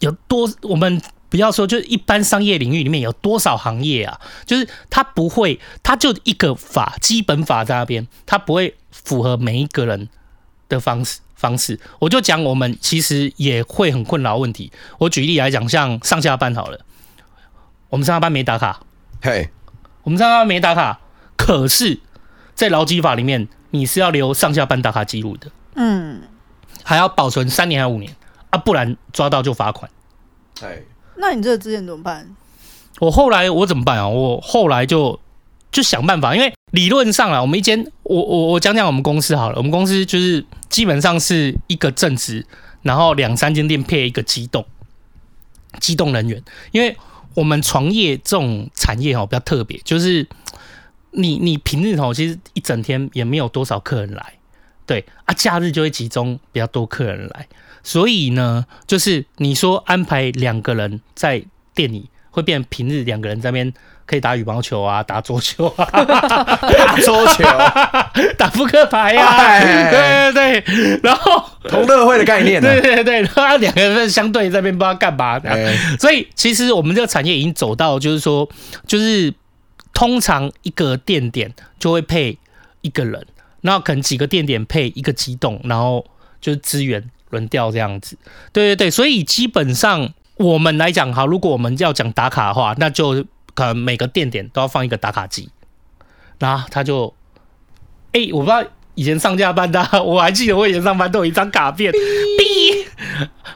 [0.00, 4.20] 有多，我们不要说，就是一般商业领域里面有多少行业啊？
[4.44, 10.10] 就是它不会，它就一个法，基本法在那边，它不会符合每一个人
[10.68, 11.78] 的方式方式。
[12.00, 14.72] 我就讲，我们其实也会很困扰问题。
[14.98, 16.80] 我举例来讲，像上下班好了，
[17.88, 18.80] 我们上下班没打卡，
[19.22, 19.50] 嘿，
[20.02, 20.98] 我们上下班没打卡。
[21.36, 22.00] 可是，
[22.54, 26.22] 在劳基法里面，你是要留上下班打卡记录的，嗯，
[26.82, 28.16] 还要保存三年还是五年
[28.50, 28.58] 啊？
[28.58, 29.90] 不然抓到就罚款。
[30.62, 30.80] 哎，
[31.16, 32.34] 那你这个之前怎么办？
[32.98, 34.08] 我后来我怎么办啊？
[34.08, 35.20] 我后来就
[35.70, 42.46] 就想办法，因为理论上啊，我们一间，我我我讲讲我们公司好了，我们公司就是基本上是一个正职，
[42.82, 44.64] 然后两三间店配一个机动
[45.80, 46.96] 机动人员，因为
[47.34, 50.26] 我们床业这种产业哦比较特别，就是。
[51.18, 54.34] 你你平日哦其实一整天也没有多少客人来，
[54.84, 57.48] 对啊，假日就会集中比较多客人来，
[57.82, 61.42] 所以呢，就是你说安排两个人在
[61.74, 63.72] 店里，会变平日两个人在那边
[64.06, 67.44] 可以打羽毛球啊，打桌球啊，打桌球，
[68.38, 75.38] 打扑克牌呀、啊，对对对，然后同乐会的概念、啊，对对对，然后两个人相对在那边不知道干嘛，
[76.00, 78.48] 所以其实我们这个产业已经走到就是说，
[78.86, 79.34] 就是。
[79.98, 82.36] 通常一个店点就会配
[82.82, 83.26] 一个人，
[83.62, 86.04] 然后可能几个店点配一个机动，然后
[86.38, 88.18] 就是资源轮调这样子。
[88.52, 93.24] 对对对，所以基本上我们来讲，好，如果我们要讲打卡的话，那就
[93.56, 95.48] 可能每个店点都要放一个打卡机，
[96.38, 97.12] 然后他就，
[98.12, 98.62] 哎、欸，我不知道
[98.94, 101.90] 以前上下班的， 我还记得我以前上班都有一张卡片。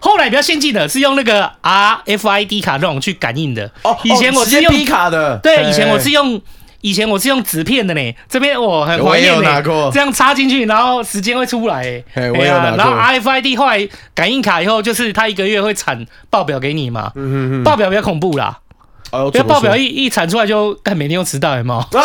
[0.01, 3.71] 后来比较先进的是用那个 RFID 卡那种去感应的。
[3.83, 5.39] 哦，以前我是用卡的。
[5.43, 6.41] 对，以前我是用
[6.81, 8.15] 以前我是用纸片的呢。
[8.27, 9.63] 这边我很怀念呢。
[9.93, 12.03] 这样插进去，然后时间会出来。
[12.15, 12.77] 哎，我有拿过。
[12.79, 17.13] 然后 RFID 后来感应卡以后，就是它一个月会产报表给你嘛。
[17.15, 17.65] 嗯嗯嗯。
[17.65, 18.59] 报表比较恐怖啦。
[19.13, 21.81] 因为报表一一产出来就，看每天都迟到，有没有？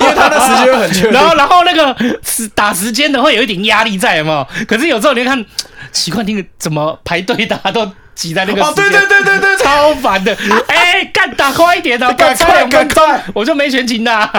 [0.00, 1.10] 因为他的时间很确。
[1.12, 4.46] 然后然后那个时打时间的会有一点压力在，有没有？
[4.66, 5.44] 可是有时候你看。
[5.90, 8.62] 奇怪，那个怎么排队打都挤在那个？
[8.62, 10.36] 哦，对对对对对，超烦的！
[10.68, 14.30] 哎、欸，干打快一点的，赶快赶快，我就没全勤的。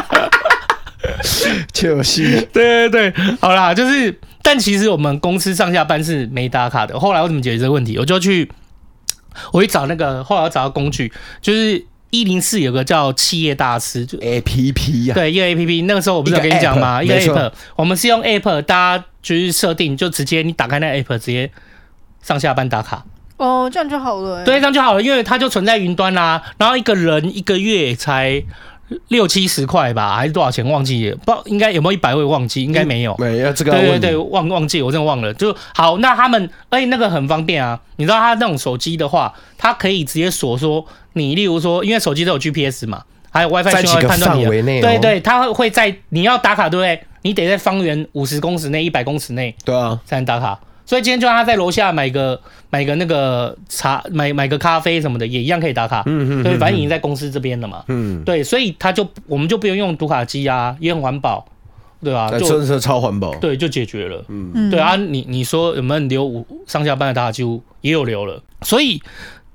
[1.73, 6.99] 就是，对对对，好啦，就是，但其实我们公司上下班是没打卡的。
[6.99, 7.97] 后来我怎么解决这个问题？
[7.97, 8.47] 我就去，
[9.51, 15.81] 我去找那个，后来我找到工具，就是一零四有个叫企业大师，就 A P P 呀，对，一个 A P P。
[15.83, 17.03] 那个时候我不是有跟你讲吗？
[17.03, 19.05] 一个 App，我们是用 App，大家。
[19.21, 21.51] 就是设定，就直接你打开那 app，直接
[22.23, 23.03] 上下班打卡。
[23.35, 24.45] 哦，这样就好了。
[24.45, 26.41] 对，这样就好了，因为它就存在云端啦。
[26.57, 28.41] 然后一个人一个月才
[29.09, 30.67] 六七十块吧，还是多少钱？
[30.69, 33.15] 忘记了，不知道应该有没有一百位忘记，应该没有。
[33.17, 33.71] 没有这个。
[33.71, 35.33] 对对对，忘忘记，我真的忘了。
[35.33, 37.79] 就好，那他们哎，那个很方便啊。
[37.97, 44.45] 你知道他那种手机的话，它可以直接锁说你，例如说，因为手机都有 GPS 嘛，还有 WiFi 信号判断你。
[44.45, 47.01] 哦、对对，它会在你要打卡，对不对？
[47.21, 50.57] 你得在方圆五十公尺内、一百公尺内，对啊，才能打卡。
[50.89, 56.01] 所以今天就让他在楼下买个买个那个茶，买买个咖啡什么的，也一样可以打卡。
[56.07, 56.43] 嗯嗯。
[56.43, 57.83] 对，反正已经在公司这边了嘛。
[57.89, 58.23] 嗯。
[58.23, 61.45] 对，所以他就我们就不用用读卡机啊，也很环保，
[62.03, 62.31] 对吧？
[62.31, 63.35] 就真的是超环保。
[63.35, 64.25] 对，就解决了。
[64.29, 64.71] 嗯。
[64.71, 67.61] 对啊，你你说有没有留五上下班的打卡记录？
[67.81, 68.41] 也有留了。
[68.63, 68.99] 所以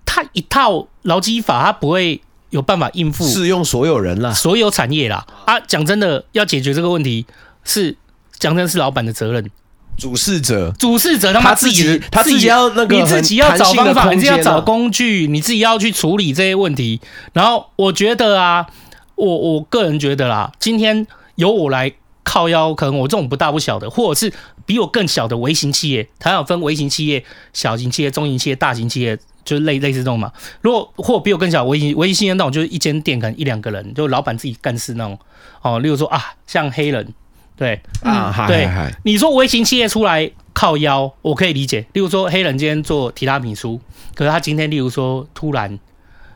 [0.07, 2.21] 他一套劳基法，他不会
[2.51, 5.27] 有办法应付适用所有人啦，所有产业啦。
[5.47, 7.27] 啊，讲真的，要解决这个问题
[7.65, 7.97] 是
[8.39, 9.51] 讲真的是老板的责任。
[9.97, 17.01] 主事者，主事者他妈自己，他自己要那个，你自己要找方法，你自己要找工具，你自己要去处理这些问题。
[17.33, 18.67] 然后我觉得啊，
[19.15, 24.33] 我我个人觉得啦，今天由我来靠腰，可能我这种不大不小的，或者是
[24.67, 30.33] 比我更小的微型企业，它要分微型企业、小型企业、中型企业、大型企业，就是类类似这种嘛。
[30.61, 35.19] 如果或比我更小微型微型企业那种，就是一间店可能一两个人，就老板自己干事那种。
[35.63, 37.15] 哦，例如说啊，像黑人。
[37.57, 38.69] 对啊，对，
[39.05, 41.87] 你说微型企业出来靠腰，我可以理解。
[41.93, 43.81] 例如说，黑人今天做提拉米苏，
[44.15, 45.79] 可是他今天，例如说，突然，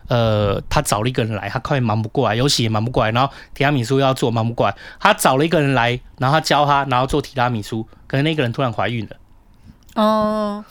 [0.07, 9.17] 呃，他找了一个人来，他快忙不过来，有喜也忙不过来，然后提拉米苏要做，忙不过来，他找了一个人来，然后他教他，然后做提拉米苏，可能那个人突然怀孕了。
[9.97, 10.65] 哦，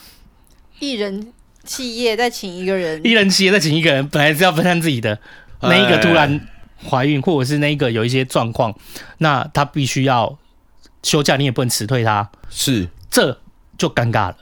[0.79, 1.33] 一人
[1.65, 5.19] 企业再请一个人，一人企业再请一个人，本来是要分散自己的，
[5.59, 6.39] 那一个突然。
[6.89, 8.73] 怀孕，或者是那个有一些状况，
[9.19, 10.37] 那他必须要
[11.03, 13.39] 休假，你也不能辞退他，是，这
[13.77, 14.37] 就尴尬了。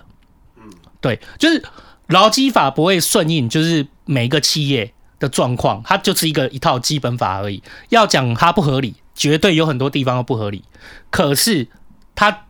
[0.57, 0.69] 嗯，
[0.99, 1.63] 对，就是
[2.07, 7.63] 劳基法不会顺应，就是每一个企业的状况，它就是一个一套基本法而已。
[7.89, 10.63] 要讲它不合理，绝对有很多地方都不合理，
[11.09, 11.67] 可是
[12.15, 12.45] 它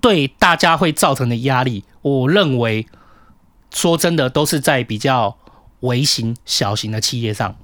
[0.00, 2.86] 对大家会造成的压力，我认为
[3.72, 5.36] 说真的都是在比较
[5.80, 7.56] 微型、小型的企业上。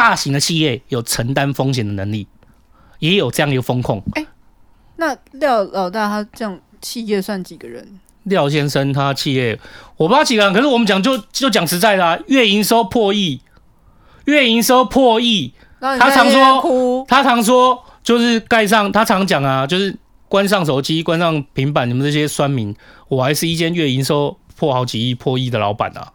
[0.00, 2.26] 大型的企业有承担风险的能力，
[3.00, 4.02] 也有这样一个风控。
[4.14, 4.28] 哎、欸，
[4.96, 7.86] 那廖老大他这样企业算几个人？
[8.22, 9.60] 廖先生他企业
[9.98, 13.42] 我不知道几个人，可是我们讲就就讲实在的、啊，月营收破亿，
[14.24, 19.94] 月营收破亿，他常说他常说就是盖上，他常讲啊，就是
[20.30, 22.74] 关上手机，关上平板，你们这些酸民，
[23.08, 26.10] 我还是一间月营收破好几亿、破亿的老板啊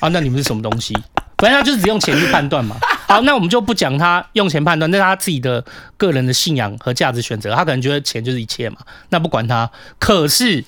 [0.00, 0.94] 啊，那你们是什么东西？
[1.38, 2.76] 反正他就是只用钱去判断嘛。
[3.08, 5.64] 好，那我们就不讲他用钱判断，那他自己的
[5.96, 7.54] 个人的信仰和价值选择。
[7.54, 8.78] 他可能觉得钱就是一切嘛，
[9.10, 9.70] 那不管他。
[9.98, 10.64] 可是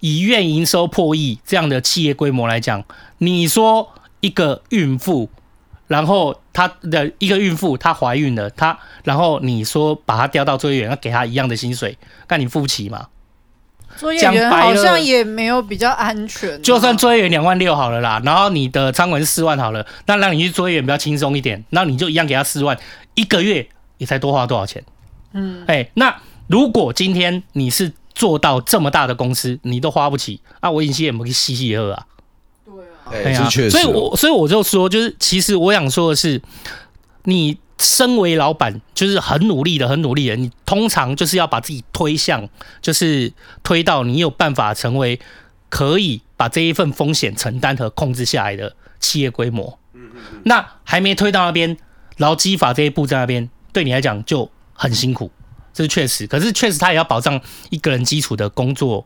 [0.00, 2.84] 以月营收破亿这样的企业规模来讲，
[3.18, 5.30] 你说一个孕妇，
[5.86, 11.96] 然后她的一个孕妇她怀孕了，她然后你说把她调到作业员，要给她一样的薪水，
[12.28, 13.06] 那你付不起吗？
[13.96, 22.78] 作业员好像也没有比较安全，就算作业员两万六好了啦，然后你的仓管是四万好了，那让你去作业员比较轻松一点，那你就一样给他四万，
[23.14, 23.66] 一个月
[23.98, 24.84] 也才多花多少钱？
[25.32, 26.14] 嗯，哎，那
[26.46, 32.06] 如果今天你是做到这么大的公司，你都花不起，那我以前也没嘻嘻喝啊。
[32.64, 36.42] 对啊，哎呀，确实，所以我所以我就说，就是其实我想说的是，
[37.24, 37.58] 你。
[37.78, 40.36] 身为老板，就是很努力的，很努力的。
[40.36, 42.48] 你通常就是要把自己推向，
[42.80, 43.32] 就是
[43.62, 45.18] 推到你有办法成为
[45.68, 49.78] 可以把这一份风险承担和控制下来的企业规模。
[49.92, 50.10] 嗯
[50.44, 51.76] 那还没推到那边，
[52.18, 55.30] 劳基法这一步在那边，对你来讲就很辛苦，
[55.72, 56.26] 这是确实。
[56.28, 59.04] 可是确实，他也要保障一个人基础的工作、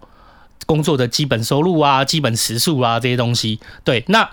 [0.67, 3.59] 工作的基本收入啊、基本时数啊这些东西。
[3.83, 4.31] 对，那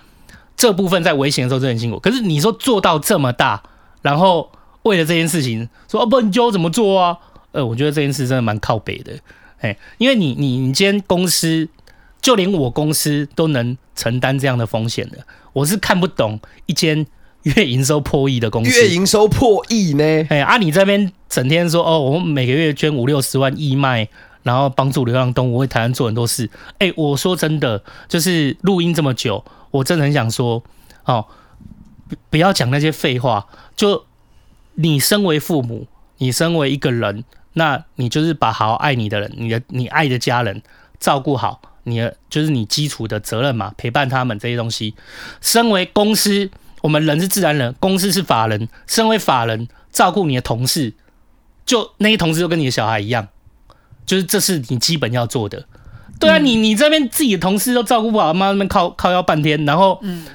[0.58, 2.00] 这部分在危险的时候真的很辛苦。
[2.00, 3.64] 可是你说做到这么大。
[4.06, 4.52] 然后
[4.84, 7.18] 为了这件事情说哦不，你教我怎么做啊？
[7.54, 9.14] 呃，我觉得这件事真的蛮靠北的，
[9.62, 11.68] 哎，因为你你你今天公司，
[12.22, 15.18] 就连我公司都能承担这样的风险的，
[15.54, 17.04] 我是看不懂一间
[17.42, 18.80] 月营收破亿的公司。
[18.80, 20.04] 月营收破亿呢？
[20.30, 24.08] 哎，啊，你这边整天说哦，我们每个月捐五六十万义卖，
[24.44, 26.48] 然后帮助流浪动物，为台湾做很多事。
[26.78, 30.62] 哎，我说真的，就是录音这么久，我真的很想说
[31.06, 31.26] 哦。
[32.30, 33.48] 不要讲那些废话。
[33.76, 34.06] 就
[34.76, 35.88] 你身为父母，
[36.18, 40.62] 你身为一个人，那你就是把好好爱你的人，你的你爱的家人
[41.00, 44.96] 照顾好，你的就是你基础的责任嘛，陪伴他们这些东西。
[45.42, 46.50] 身为公司，
[46.82, 48.68] 我们人是自然人，公司是法人。
[48.88, 50.94] 身为法人，照顾你的同事，
[51.66, 53.28] 就那些同事就跟你的小孩一样，
[54.06, 55.66] 就是这是你基本要做的。
[56.20, 60.26] 对啊，你你这边自己的同事都照顾不好，妈那边靠靠要半天，然后嗯。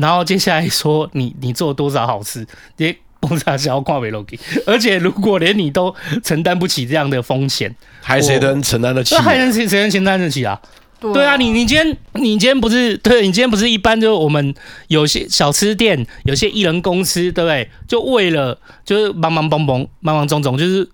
[0.00, 4.12] 然后接下来说你你做多少好事，也不知道是要挂给
[4.64, 9.16] 而且如果连你都承担不起这样的风险，还谁能承担得起？
[9.16, 10.60] 那还能谁谁能承担得起啊？
[11.00, 14.54] 对啊，对啊，你你今天你今天不是对，你今天不是一般，就我们
[14.86, 17.68] 有些小吃店，有些艺人公司，对不对？
[17.88, 20.88] 就为了就是忙忙蹦蹦，忙忙种种，就是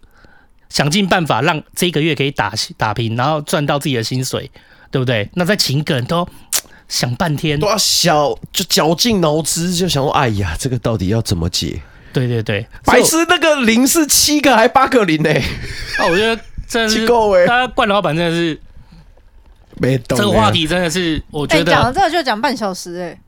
[0.70, 4.50] 想尽办法让这个月可以打打平，然后赚到自己的薪水。
[4.90, 5.28] 对不对？
[5.34, 6.24] 那在请一个人都
[6.88, 11.80] 想半天，都要小就绞尽脑汁，就想说，哎呀，这个到底要怎么解？
[12.12, 15.30] 对对对，白痴，那个零是七个还八个零呢？
[15.98, 17.06] 啊，我觉得真的是，
[17.46, 18.60] 他冠老板真的是
[19.78, 20.16] 没懂。
[20.16, 23.20] 这个话题真的是，我觉得讲了这个就讲半小时哎。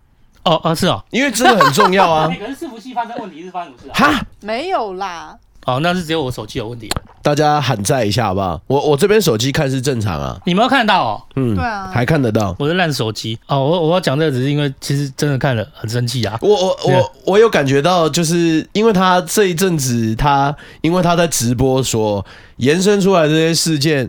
[0.44, 2.30] 哦哦是哦，因为真的很重要啊。
[2.38, 4.12] 可是伺服器发生问题是发生什么事啊？
[4.12, 5.36] 哈，没有啦。
[5.66, 6.88] 哦，那是只有我手机有问题。
[7.22, 8.61] 大家喊在一下好不好？
[8.68, 10.40] 我我这边手机看是正常啊。
[10.46, 11.22] 你没有看得到哦？
[11.35, 12.55] 嗯，对啊，还看得到。
[12.57, 16.38] 我是烂手机哦，我我要讲这个只是因为其实真的看了很生气啊。
[16.40, 22.24] 我我我我有感觉到，就是因为他这一阵子他因为他在直播所
[22.59, 24.09] 延伸出来这些事件，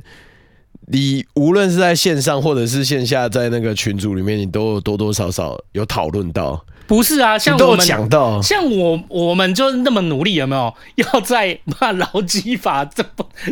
[0.85, 6.63] 你无论是在线上或者是线下，在那个群组里面，你都有多多少少有讨论到。
[6.87, 13.03] 不是啊，像我们讲到，像我我们就那么努力，有没有 要在把劳基法这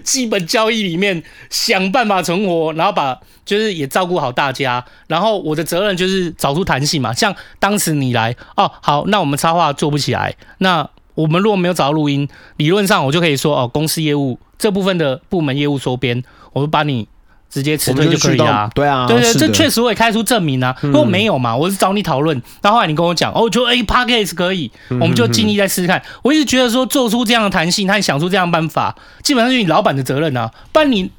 [0.03, 7.13] 基本交易里面想办法存活，然后把就是也照顾好大家，然后我的责任就是找出弹性嘛。
[7.13, 17.07] 像当时你来哦，好，那我们插画做不起来，那我们如果没有找到录音，理论上我就可以说哦，公司业务这部分的部门业务收编，我就把你。
[17.55, 20.75] 直接辞退就可以啊，对啊，对对，这确实我也开出证明啊。
[20.81, 26.03] 如果没有嘛，我是找你讨论，然后后来你跟我讲，哦，就 A Podcast 可以，我们就尽力再试试看。
[26.21, 30.51] 我一直觉得说做出这样的弹性，他想出这样的办法，基本上就是你老板的责任啊。
[30.73, 31.09] 不然你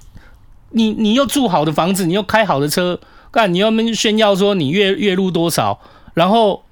[0.73, 5.81] 你你又住好的房子，你又开好的车，干你又没炫耀说你月月入多少，
[6.13, 6.63] 然后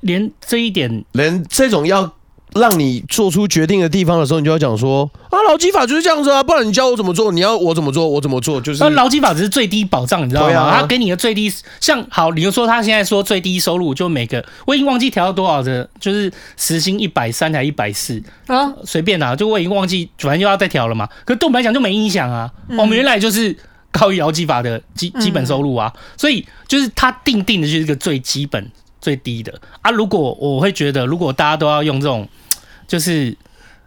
[0.00, 2.12] 连这一点，连这种要。
[2.54, 7.30] 让你做出决定的地方的时候，你就要讲说啊，劳基法就是这样子啊，不然你教我怎么做？
[7.30, 8.08] 你要我怎么做？
[8.08, 8.60] 我怎么做？
[8.60, 10.70] 就是那劳基法只是最低保障，你知道吗？
[10.70, 21.06] 他、啊、给你的最低，像好，比如说他现在说最低收入就每个，我已经忘记调到多少的，就是时薪一百三还一百四啊，随便啦，就我已经忘记，反正又要再调了嘛。
[21.24, 23.56] 可是对我们来讲就没影响啊，我们原来就是
[23.90, 29.90] 高于劳基法的基基本收入啊，所以就是他定定的就是一个最基本最低的啊。
[29.90, 32.28] 如果我会觉得，如果大家都要用这种。
[32.88, 33.36] 就是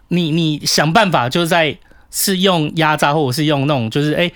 [0.06, 1.76] 你你想办法，就是在
[2.12, 4.30] 是用压榨，或者是用那种就是哎、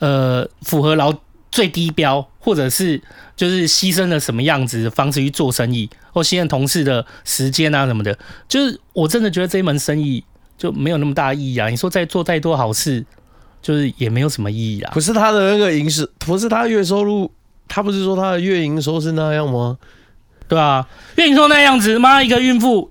[0.00, 1.14] 呃符合劳
[1.52, 3.00] 最低标，或者是
[3.36, 10.24] 就是牺牲了什么样子的方式去做生意，或牺牲同事的时间啊什么的，就是我真的觉得这一门生意
[10.56, 11.68] 就没有那么大意义啊！
[11.68, 13.06] 你说再做再多好事，
[13.62, 14.90] 就是也没有什么意义啊！
[14.92, 17.30] 不是他的那个营收，不是他月收入，
[17.68, 19.78] 他不是说他的月营收是那样吗？
[20.48, 22.90] 对啊，因为你说那样子，妈一个孕妇。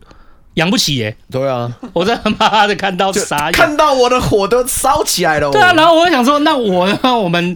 [0.58, 1.18] 养不起耶、欸！
[1.30, 3.52] 对啊，我在他妈的看到啥？
[3.52, 5.52] 看到我的火都烧起来了。
[5.52, 7.16] 对啊，然后我就想说，那我呢？
[7.16, 7.56] 我们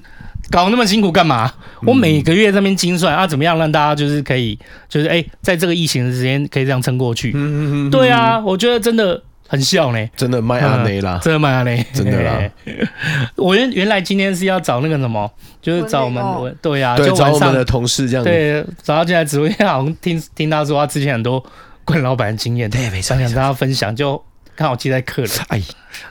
[0.51, 1.51] 搞那么辛苦干嘛？
[1.87, 4.55] 我每个月在那边精算啊，怎么样让大家就是可以，
[4.87, 7.31] 就是哎、欸，在这个疫情的时间可以这样撑过去。
[7.33, 9.19] 嗯嗯对啊，我觉得真的
[9.51, 12.49] 很像呢，真的卖阿内啦，真的卖阿内，真的啦。
[13.35, 15.29] 我原原来今天是要找那个什么，
[15.61, 18.29] 就是找我们，我对啊，对，就找我们的同事这样子。
[18.29, 21.43] 对，找他进来直播间，好像听听他说他之前很多。
[21.83, 24.23] 冠老板的经验，对，没错，想跟大家分享，就
[24.55, 25.61] 刚好接待客人，哎，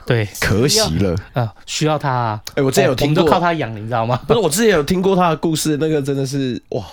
[0.05, 1.15] 对，可惜了。
[1.31, 2.41] 啊，需要他，啊。
[2.55, 4.19] 哎，我之前有听过，我们都靠他养，你知道吗？
[4.27, 6.83] 不是，我之前有听过他的故事，那个真的是哇，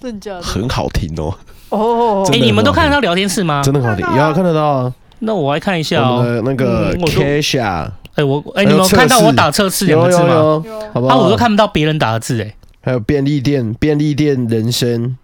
[0.00, 0.40] 真的？
[0.40, 1.36] 很好听哦，
[1.68, 3.60] 哦，哎，你们都看得到聊天室吗？
[3.62, 10.62] 真的很好听，有看得到啊，那我来看一下哦，那个 Kesha，哎，我哎，你们有看到我打测试两个字吗？
[10.92, 11.14] 好不好？
[11.14, 15.16] 啊，我都看不到别人打的字，哎，还有便利店，便利店人生。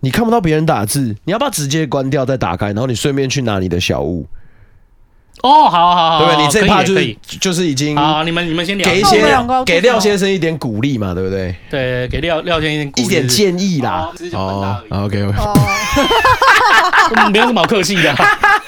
[0.00, 4.26] 你看不到别人打字，你要不要直接关掉再打开，然后你顺便去拿你的小物？
[5.42, 6.44] 哦，好好好，对不对？
[6.44, 9.24] 你这趴就是就是已经好，你们你们先聊，给一些
[9.64, 11.54] 给廖先生一点鼓励嘛，对不对？
[11.70, 14.10] 对，给廖廖先生一点建议啦。
[14.32, 15.36] 哦，OK OK，
[17.32, 18.14] 没有什么好客气的。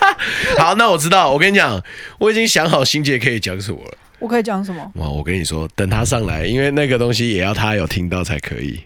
[0.59, 1.83] 好，那我知道，我跟你讲，
[2.19, 3.99] 我已经想好心姐可以讲什么了。
[4.19, 4.91] 我可以讲什么？
[4.97, 8.81] 哇，我跟你说，等他上来，因为那个东西也要他有听到才可以，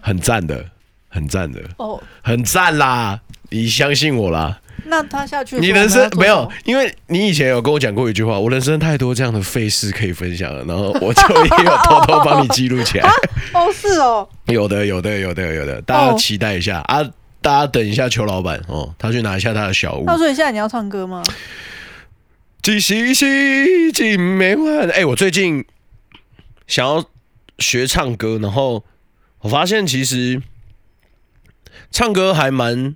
[0.00, 0.64] 很赞的。
[1.14, 3.20] 很赞的哦，很赞啦！
[3.50, 4.58] 你相信我啦。
[4.86, 13.06] 那他下去，你人生没有，因为你以前有跟我讲过一句话，我人生太多这样的废事可以分享了，然后我就也有偷偷帮你记录起来。
[13.52, 17.04] 哦，是哦，有的，有的，有的，有的，大家期待一下啊！
[17.42, 20.04] 大家等一下，邱老板哦，他去拿一下他的小物。
[20.06, 21.22] 那所以现在你要唱歌吗？
[22.62, 24.88] 只是心情没完。
[24.88, 25.64] 哎，我最近
[26.66, 27.04] 想要
[27.58, 28.84] 学唱歌，然后
[29.40, 30.40] 我发现其实。
[31.90, 32.94] 唱歌还蛮，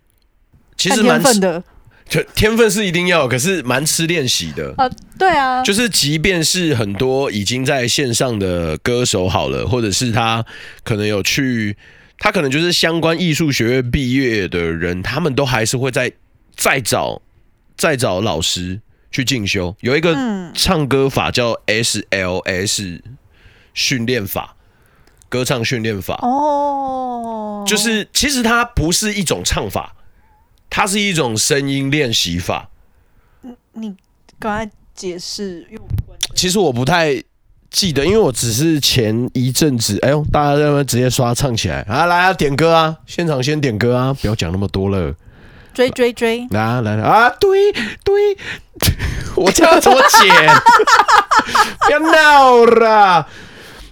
[0.74, 1.64] 其实蛮天分的，
[2.08, 4.88] 就天分是一定要，可是蛮吃练习的啊。
[5.18, 10.42] 对啊，就是即便是很多已经在线上的歌手好了，或者是他
[10.82, 11.76] 可能有去，
[12.18, 16.12] 他可能就是相关艺术学院毕业的人，他们都还是会在
[16.54, 17.22] 再找
[17.76, 19.76] 再找老师去进修。
[19.80, 20.16] 有一个
[20.54, 23.00] 唱歌法叫 SLS
[23.74, 24.54] 训练法。
[25.28, 26.14] 歌唱训练法。
[26.22, 29.96] 哦，就是其实它不是一种唱法，
[30.70, 32.70] 它是一种声音练习法。
[33.72, 33.92] 你
[34.38, 35.66] 刚才解释，
[36.36, 37.20] 其实我不太
[37.70, 45.14] 记得，因为我只是前一阵子，哎呦，大家在那边直接刷唱起来啊，来啊，点歌啊，现场先点歌啊，不要讲那么多了。
[45.74, 46.46] 追追追！
[46.52, 47.28] 来啊来来啊！
[47.38, 47.70] 对
[48.02, 48.34] 对，
[49.36, 50.30] 我这样怎么剪？
[51.84, 53.26] 不要闹了。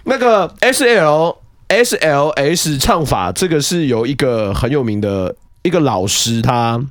[0.05, 6.83] 那个 S L S L S 唱法，这个是有一个很有名的一个老师他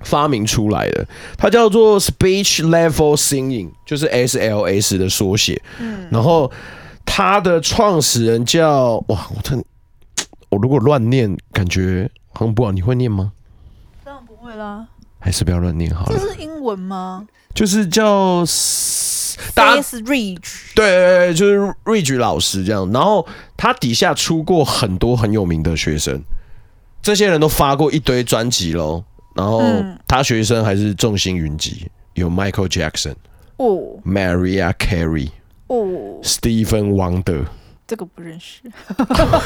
[0.00, 1.06] 发明出来的，
[1.38, 5.60] 它叫做 Speech Level Singing，就是 S L S 的缩写。
[5.78, 6.50] 嗯，然后
[7.04, 9.64] 它的创始人叫哇，我真
[10.50, 12.72] 我如果乱念，感觉很不好。
[12.72, 13.32] 你会念吗？
[14.04, 14.86] 当然不会啦，
[15.18, 16.18] 还是不要乱念好了。
[16.18, 17.26] 这是英文吗？
[17.54, 22.90] 就是叫 Face Ridge，对对对，就是 Ridge 老师这样。
[22.92, 23.26] 然后
[23.56, 26.22] 他底下出过很多很有名的学生，
[27.02, 29.04] 这些人都发过一堆专辑喽。
[29.36, 29.62] 然后
[30.08, 33.14] 他学生还是众星云集，有 Michael Jackson
[33.58, 35.28] 哦，Mariah Carey
[35.66, 37.44] 哦，Stephen Wonder。
[37.86, 38.62] 这个不认识。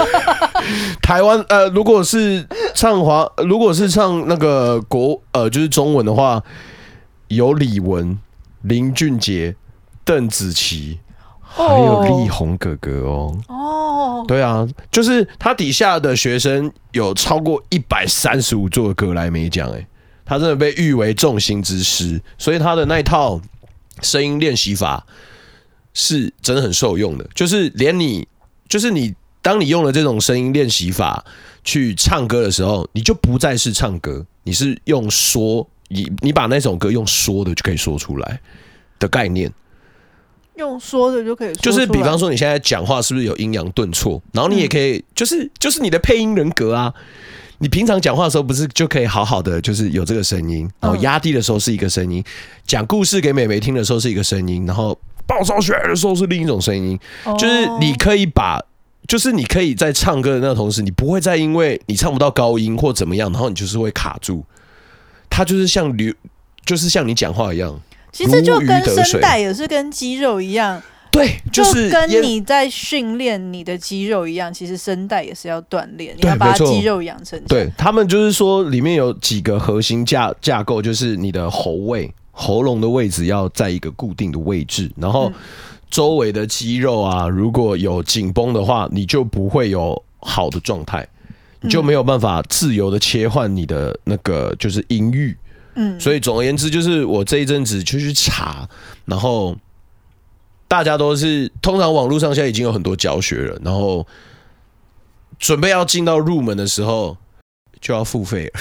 [1.02, 6.42] 台湾呃，如果是唱华，如果是唱那个国呃，就是中文的话，
[7.28, 8.16] 有李玟、
[8.62, 9.54] 林俊杰、
[10.06, 10.98] 邓紫棋，
[11.40, 13.36] 还有力宏哥哥哦。
[13.48, 13.54] 哦，
[14.30, 19.84] 对啊，就是他底下的学生有超过一百三十五座格莱美奖，哎，
[20.24, 23.40] 他真的被誉为众星之师，所以他的那一套
[24.02, 25.04] 声音练习法。
[25.92, 28.26] 是真的很受用的，就是连你，
[28.68, 29.12] 就是你，
[29.42, 31.24] 当你用了这种声音练习法
[31.64, 38.40] 去唱歌的时候，你就不再是唱歌，你是用说，你你把那首歌用说的就可以说出来
[39.00, 39.52] 的概念，
[40.56, 46.92] 用说的就可以说，就是比方说你现在讲话是不是有阴阳顿挫，然后你也可以，就是就是你的配音人格啊，
[47.58, 52.22] 你平常讲话的时候不是就可以好好的，就是有这个声音，然后压低的时候是一个声音，
[52.66, 54.98] 讲故事给美眉听的时候是一个声音，然后。
[55.26, 56.98] 爆烧起来的时候是另一种声音，
[57.38, 58.60] 就是你可以把，
[59.06, 64.44] 就是你可以在唱歌的那个同时，你不会再因为你唱不到高音或怎么样，然后你就是会卡住。
[65.28, 66.12] 它就是像流，
[66.64, 67.80] 就是像你讲话一样，
[68.12, 70.80] 其实就跟声带也是跟肌肉一样，
[71.10, 77.40] 对，就是跟你在训练你的肌肉一样，其实声带也是要锻炼，你要把肌肉养成。
[77.48, 82.12] 对，他们就是说里面有几个核心架架构，就是你的喉位。
[82.32, 85.30] 喉咙的位置要在一个固定的位置，然后
[85.90, 91.06] 周围的肌肉啊，如果有紧绷的话，你就不会有好的状态，
[91.60, 95.36] 你就没有办法自由的切换你的那个就是音域。
[95.36, 95.49] 嗯，
[95.98, 98.68] 所以总而言之，就是我这一阵子就去查，
[99.04, 99.56] 然后
[100.68, 104.06] 大家都是通常网络上现在已经有很多教学了，然后
[105.38, 107.16] 准备要进到入门的时候
[107.80, 108.60] 就要付费了。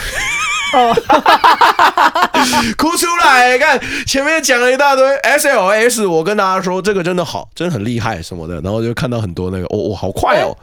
[0.72, 0.94] 哦，
[2.78, 3.58] 哭出来！
[3.58, 10.56] 看前面讲了一大堆 SLS，我跟大家说这个真的好，真的很厉害什么的，然后就看到很多那个，哦哦，好快哦！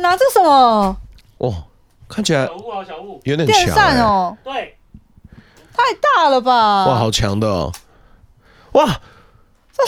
[0.00, 0.96] 拿着什么？
[1.36, 1.64] 哦，
[2.08, 4.74] 看起来小物啊，小物，有点强、欸、电扇哦，对，
[5.80, 6.86] 太大了吧？
[6.86, 7.72] 哇，好强的哦！
[8.72, 8.86] 哇，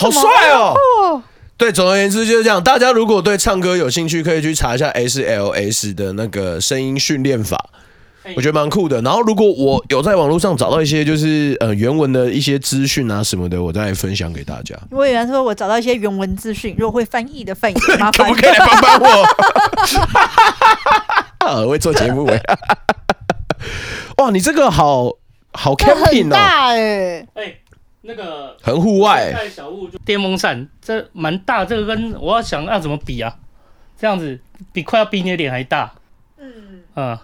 [0.00, 0.74] 好帅哦！
[1.02, 1.22] 哦
[1.56, 2.62] 对，总而言之就是这样。
[2.62, 7.70] 大家如果对唱歌有兴趣，可以去查一下 SLS 的那个声音训练法。
[8.36, 9.02] 我觉得蛮酷的。
[9.02, 14.76] 然后，如果我有在网络上找到一些就是呃原文的一些资讯啊什么的，我再分享给大家。
[14.90, 19.26] 我以为说我找到一些原文资讯，如果会翻译的翻译， 麻烦可不可以来帮帮我？
[21.46, 22.40] 啊，会做节目哎！
[24.18, 25.10] 哇，你这个好
[25.52, 27.54] 好 camping 哦，大哎哎，
[28.02, 31.64] 那个很户外，小物就电风扇，这蛮大。
[31.64, 33.34] 这个跟我要想要怎么比啊？
[33.98, 34.38] 这样子
[34.72, 35.92] 比快要比你的脸还大。
[36.38, 37.18] 嗯嗯。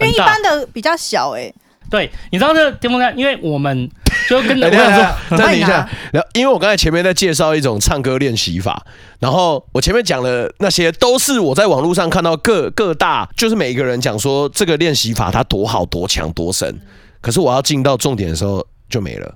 [0.00, 1.54] 因为一般的比较小哎、欸，
[1.90, 3.90] 对，你知道这个电风扇，因为我们
[4.28, 8.80] 就跟 我想说，暂停一下，然后因为我刚才前面在介绍一种唱歌练习法，
[9.18, 16.80] 然后我前面讲的那些都是我在网络上看到各各大，就是每一个人讲说这个练习法它多好多强多神，
[17.20, 19.34] 可是我要进到重点的时候就没了，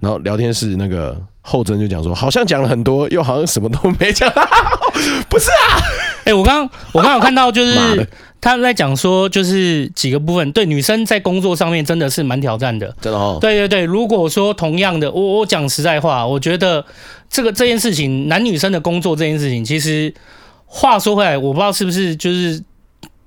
[0.00, 4.30] 然后聊天室那个后真就讲说，好像讲了很多，又好像什么都没讲，
[5.28, 5.80] 不是啊，
[6.20, 8.08] 哎、欸，我刚刚我刚刚有看到就 是。
[8.40, 13.36] 他在讲说，就是几个部分，对女生在工作上面真的是蛮挑战的，真的哦。
[13.40, 16.84] 对对对，如果说同样的，我我讲实在话，我觉得
[17.28, 20.14] 这个这件事情，男女生的工作这件事情，其实
[20.66, 22.62] 话说回来，我不知道是不是就是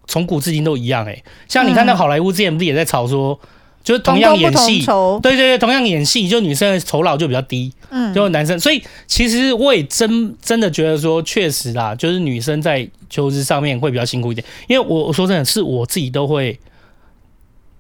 [0.08, 1.24] 从古至今都一样哎、欸。
[1.50, 3.38] 像你看那好莱坞之前不是也在吵说，
[3.84, 16.60] 就是同样演戏，酬对对对，同样演戏，就女生的酬劳就比较低，嗯，就男生，所以其实我也真真的觉得说，确实啦，就是女生在求职上面会比较辛苦一点，因为我我说真的是我自己都会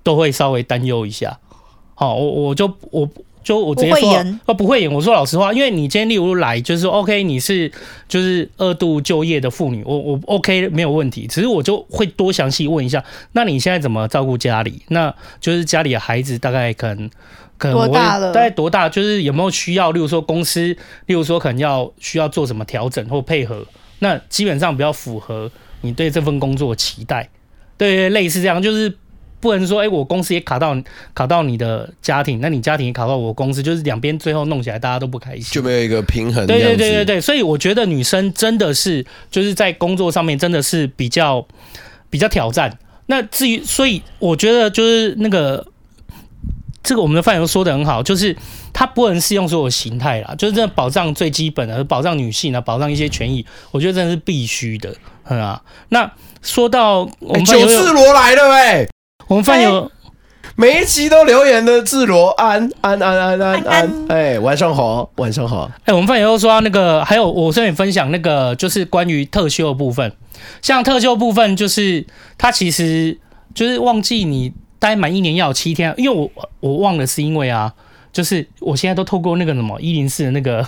[0.03, 1.39] 都会稍微担忧一下，
[1.95, 3.07] 好，我我就我。
[3.43, 4.91] 就我直接说，哦，不会演。
[4.91, 7.71] 我说老实话，因为你今天例如来，就是说 OK，你是
[8.07, 11.25] 就是二度就业的妇女，我我 OK 没有问题。
[11.25, 14.83] 只是我就会多详细问一下，那你现在怎么照顾家里？
[14.89, 17.09] 那就是家里的孩子大概可能
[17.57, 18.87] 可能我会大概多大？
[18.87, 19.91] 就是有没有需要？
[19.91, 20.61] 例如说公司，
[21.07, 23.65] 例如说可能要需要做什么调整或配合？
[23.99, 27.29] 那基本上比较符合你对这份工作的期待。
[27.77, 28.93] 对，类似这样，就是。
[29.41, 30.77] 不能说，哎、欸，我公司也卡到
[31.15, 36.45] 卡到你的家庭，那你家庭也卡到我公司，就是两边最后弄起来大家都不开心，就没有一个平衡。
[36.45, 41.45] 对对对对对，所以我觉得女生真的是就是在工作上面真的是比较
[42.09, 42.77] 比较挑战。
[43.07, 45.65] 那至于，所以我觉得就是那个
[46.83, 48.35] 这个我们的范友说的很好，就是
[48.71, 55.61] 它不能适用所有形态啦，就是真的保障最基本的保障女性啊，保障一些权益，我觉得真的是必须的，嗯啊。
[55.89, 56.09] 那
[56.41, 58.87] 说到我们九字罗来了哎、欸。
[59.27, 59.89] 我们饭友
[60.55, 65.71] 每一期都留言的智罗安安安安安安，哎，晚上好，晚上好。
[65.85, 70.11] 哎，我们饭友又说那个，还有我顺便分享那个，就是关于特休的部分。
[70.61, 72.05] 像特休部分，就是
[72.37, 73.17] 他其实
[73.53, 77.73] 就是忘记你待满一年要有七天，因为我我忘了是因为啊，
[78.11, 80.67] 就是我现在都透过那个什么一零四的那个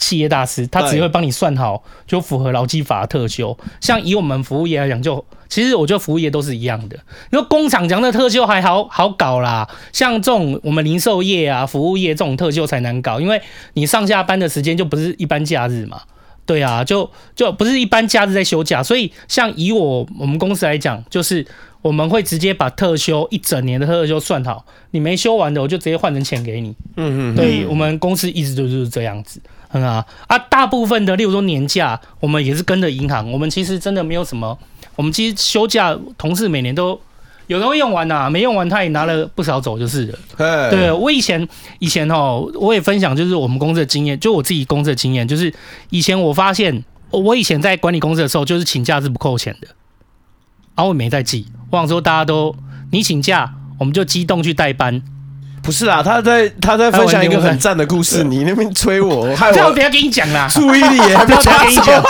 [0.00, 3.56] 企业大师，他只会帮你算好，就符合劳基法的特休。
[3.80, 5.24] 像以我们服务业来讲，就。
[5.50, 6.96] 其实我觉得服务业都是一样的，
[7.32, 13.42] 因为工厂讲的特休还好好搞啦，像这种我们零售业啊、服务业这种特休才难搞，因为
[13.74, 16.02] 你上下班的时间就不是一般假日嘛，
[16.46, 21.44] 对啊，就就不是一般假日在休假，所以像以我我们公司来讲，就是
[21.82, 29.40] 我们会直接把特休一整年的特休算好，你没休完的我就直接换成钱给你，嗯嗯，对我们公司一直都就是这样子，
[29.72, 34.58] 很好啊，大部分的例如说年假，我们也是跟着银行，我们其实真的没有什么。
[34.96, 37.00] 我们其实休假，同事每年都
[37.46, 40.18] 有人会用完呐、啊，没用完他也拿了不少走就是了。
[40.70, 41.48] 对，我以前
[41.78, 45.54] 以前哦，我也分享就是我们公司的经验，就我自己公司的经验，就是
[45.90, 49.68] 以前我发现，我以前在管理公司的时候，就是请假是不扣钱的，
[50.74, 52.54] 然后我没在记，我想说大家都
[52.90, 55.00] 你请假，我们就机动去代班。
[55.70, 62.02] 不是啦，他在他在分享一个很赞的故事，你那边催我， 我这我等下给你讲啦，注意力也还没有，等下给你讲，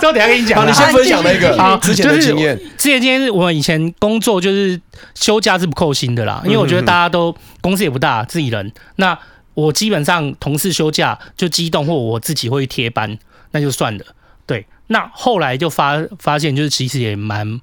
[0.00, 0.60] 这我等下给你讲。
[0.60, 2.56] 好，你先分享那个啊之前的经验。
[2.78, 4.80] 之前今天是我以前工作就是
[5.16, 8.72] 休假是不扣薪的啦，因为我觉得大家都公司也不大，自己人。
[8.94, 9.18] 那
[9.54, 13.18] 我基本上同事休假就激动或我自己会贴班，
[13.50, 14.04] 那就算了。
[14.46, 17.60] 对，那后来就发发现就是其实也蛮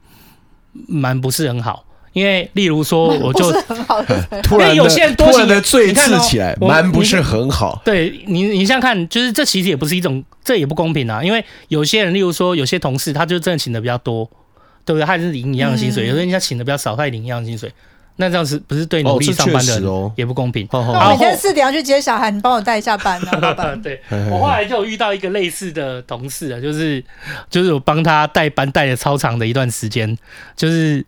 [0.85, 1.85] 蛮不是很好。
[2.17, 3.51] 因为，例如说，我就
[4.41, 7.79] 突然有些人突然的对峙起来，蛮不是很好。
[7.85, 11.23] 对你，你想想看，就是这其实也不是一种，这也不公平啊。
[11.23, 14.27] 因为有些人，例如说，有些同事他就真的请的比较多，
[14.83, 15.05] 对不对？
[15.05, 16.07] 他也是领一样的薪水。
[16.07, 17.71] 有些人家请的比较少，他也领一样的薪水。
[18.19, 20.67] 那这样是不是对努力上班的人也不公平？
[20.71, 23.31] 我每天四点要去接小孩，你帮我带一下班呢？
[23.39, 23.79] 老板。
[23.79, 24.01] 对，
[24.31, 27.03] 我后来就有遇到一个类似的同事啊，就是
[27.47, 30.17] 就是我帮他带班带了超长的一段时间，
[30.55, 31.05] 就是。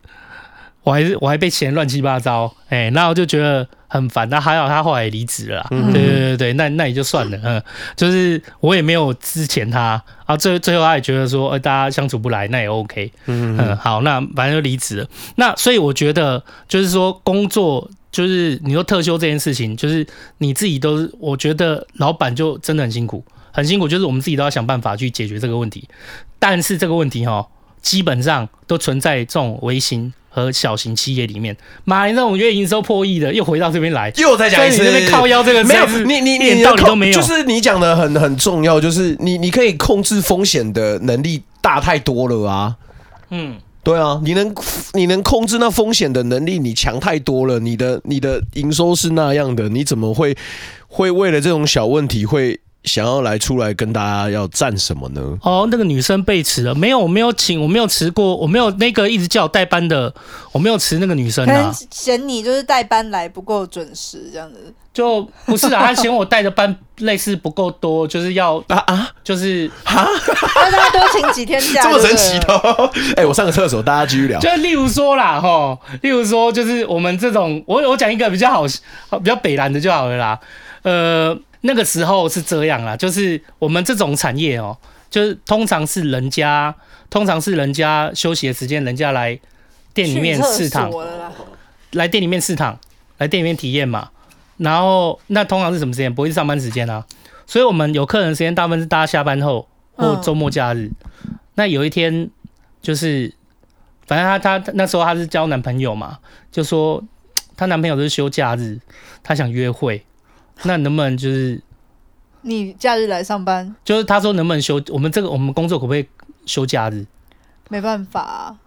[0.84, 4.28] 我还是我还被嫌乱七八糟，哎、欸，那我就觉得很烦。
[4.30, 7.62] 那还好他后来也离职了啦，嗯、对对对对，那那也就算了，嗯，
[7.96, 15.08] 就是我也没有之前他，啊，最最后他也觉得说，呃，大家相处不来，那也 OK，嗯嗯，好，那反正就离职了。
[15.36, 20.08] 那所以我觉得就是说工作就是你说特休这件事情，就是
[20.38, 25.88] 你自己都，我觉得老板就真的很辛苦，很辛苦，就是我们自己都要想办法去解决这个问题。
[26.40, 27.46] 但是这个问题哈，
[27.82, 30.14] 基本上都存在这种微型。
[30.30, 42.76] 和小型企业里面，妈，你那种月营收破亿的，又回到这边来，又在讲一次，你那边靠腰这个没有，你你你道理都没有，就是你讲的很很重要，就是你你可以控制风险的能力大太多了啊，
[43.32, 44.56] 嗯，对啊，你能
[44.94, 50.38] 你能控制那风险的能力，你强太多了，你的你的营收是那样的，你怎么会
[50.88, 52.60] 会为了这种小问题会？
[52.86, 55.38] 想要来出来跟大家要站什么呢？
[55.44, 60.14] 哦，那个女生被辞了，没有，我没有请，我没有辞过，我没有那个一直叫我代班的，
[60.54, 61.72] 我没有辞那个女生啊。
[61.92, 64.74] 嫌你就是代班来不够准时，这样子。
[64.92, 70.08] 就不是啊，他嫌我带的班类似不够多，就是要啊啊，就是啊，
[70.72, 71.84] 让他多请几天假。
[71.84, 72.58] 这么神奇的？
[73.16, 74.40] 哎、欸，我上个厕所，大家继续聊。
[74.40, 78.66] 就例如说啦，哈，例如说，就是我们这种，我我讲一个比较好，
[79.20, 80.40] 比较北蓝的就好了啦，
[80.84, 81.38] 呃。
[81.62, 86.74] 那个时候是这样啦，就是我们这种产业哦、喔，就是通常是人家，
[87.10, 89.40] 通常是人家休息的时间，人家来
[89.94, 90.90] 店里面试躺，
[91.92, 92.80] 来店里面试躺，
[93.18, 94.10] 来店里面体验嘛。
[94.58, 96.14] 然后那通常是什么时间？
[96.14, 97.06] 不会是上班时间啊。
[97.46, 100.92] 所以我们有客人的时间大部分是大家下班后或周末假日。
[101.24, 102.30] 嗯、那有一天
[102.82, 103.34] 就是，
[104.06, 106.20] 反正她她那时候她是交男朋友嘛，
[106.52, 107.04] 就说
[107.58, 108.80] 她男朋友都是休假日，
[109.24, 110.06] 她想约会，
[110.66, 111.62] 那能不能就是
[112.42, 113.76] 你假日来上班？
[113.84, 114.82] 就是他说能不能休？
[114.90, 116.08] 我们这个我们工作可不可以
[116.46, 117.06] 休假日？
[117.70, 118.58] 没办法啊。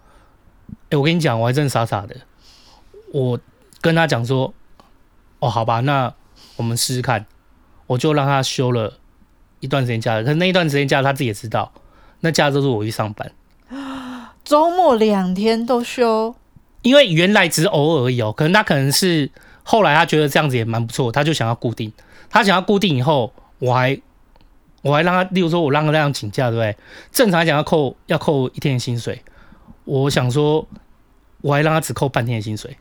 [0.85, 2.17] 哎、欸，我跟你讲，我还真傻傻的。
[3.13, 3.39] 我
[3.81, 4.55] 跟他讲说，
[5.39, 6.15] 哦，好吧，那
[6.57, 7.27] 我们试试看。
[7.89, 8.99] 我就让他休了
[9.61, 11.73] 一段时间假，可是那一段时间假他自己也知道，
[12.21, 13.31] 那假日都是我去上班。
[14.45, 16.35] 周末两天都休，
[16.83, 18.33] 因为原来只是偶尔而已哦。
[18.33, 19.31] 可能他可能是
[19.63, 21.93] 后来他觉得这样子也蛮不错，他就想要固定。
[22.31, 24.01] 他想要固定以后，我还
[24.83, 26.77] 我还让他，例如说我让他这样请假，对不对？
[27.11, 29.23] 正常来讲要扣要扣一天的薪水。
[29.85, 30.67] 我想说，
[31.41, 32.77] 我还让他只扣半天的薪水，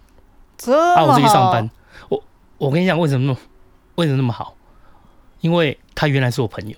[0.68, 1.70] 啊，我自己上班。
[2.10, 2.24] 我
[2.58, 3.40] 我跟你讲，为什么那么
[3.96, 4.56] 为什么那么好？
[5.42, 6.78] 因为他原来是我朋友。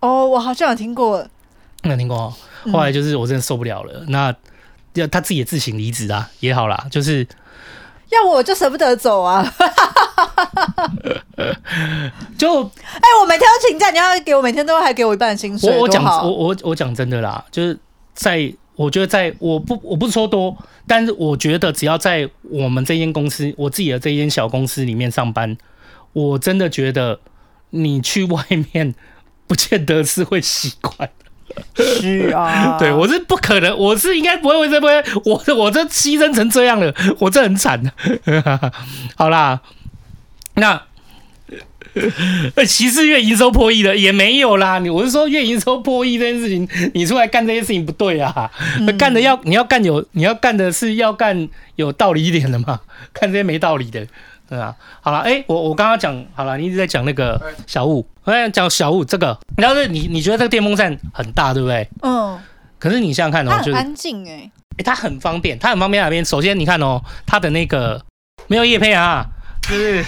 [0.00, 1.26] 哦，我好像有听过，
[1.82, 2.32] 有听过。
[2.72, 4.34] 后来就是我真的受不了了，嗯、那
[4.94, 6.86] 要他自己也自行离职啊，也好啦。
[6.90, 7.26] 就是
[8.12, 9.42] 要我就舍不得走啊。
[12.38, 17.78] 就哎、欸，我每天都请假，你要给我每天都还给我一半的薪水，我讲我我我讲真的啦，就是
[18.14, 18.52] 在。
[18.74, 20.56] 我觉得在我不我不是说多，
[20.86, 25.58] 但是我觉得只要在我们这间公司，我自己的这间小公司里面上班，
[26.14, 27.20] 我真的觉得
[27.68, 28.42] 你去外
[28.72, 28.94] 面
[29.46, 31.10] 不见得是会习惯。
[31.76, 37.92] 是啊， 对我是不可能，我是应该不会为这不会，我我这牺牲成这样了，我这很惨的。
[39.16, 39.60] 好啦，
[40.54, 40.82] 那。
[42.56, 44.78] 呃，其实月营收破亿的也没有啦。
[44.78, 48.50] 你我是说，月营收破亿这件事情，你出来干这些事情不对啊。
[48.98, 52.80] 干、嗯、的要你要干有你要干的是要干有道理一点的嘛，
[53.12, 54.06] 干这些没道理的，
[54.52, 54.74] 对啊。
[55.00, 59.38] 好了，哎、欸，我我刚刚讲好了，你一直在讲那个小物，我在讲小物这个。
[59.56, 61.88] 然后是你你觉得这个电风扇很大，对不对？
[62.02, 62.38] 嗯。
[62.78, 66.22] 可是你想想看哦，就安静哎，哎，它很方便，它很方便哪边？
[66.22, 68.02] 首先你看哦，它的那个
[68.48, 69.24] 没有叶配啊，
[69.62, 70.04] 就是。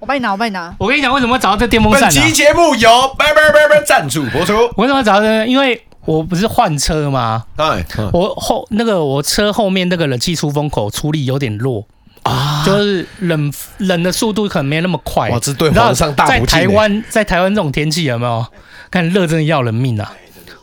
[0.00, 0.74] 我帮你拿，我帮你拿。
[0.80, 2.02] 我跟你讲，为什么要找到这电风扇？
[2.02, 4.52] 本期节目由拜拜拜拜赞助播出。
[4.76, 5.46] 我为什么要找到这个？
[5.46, 7.44] 因为我不是换车吗？
[7.54, 11.86] 哎，我后那个我车后面那个冷气出风口出力有点弱
[12.26, 15.28] 啊，就是冷冷的速度可能没那么快。
[15.30, 18.44] 哇，这对皇上大在台湾，在台湾这种天气有没有？
[18.90, 20.12] 看热真的要人命啊！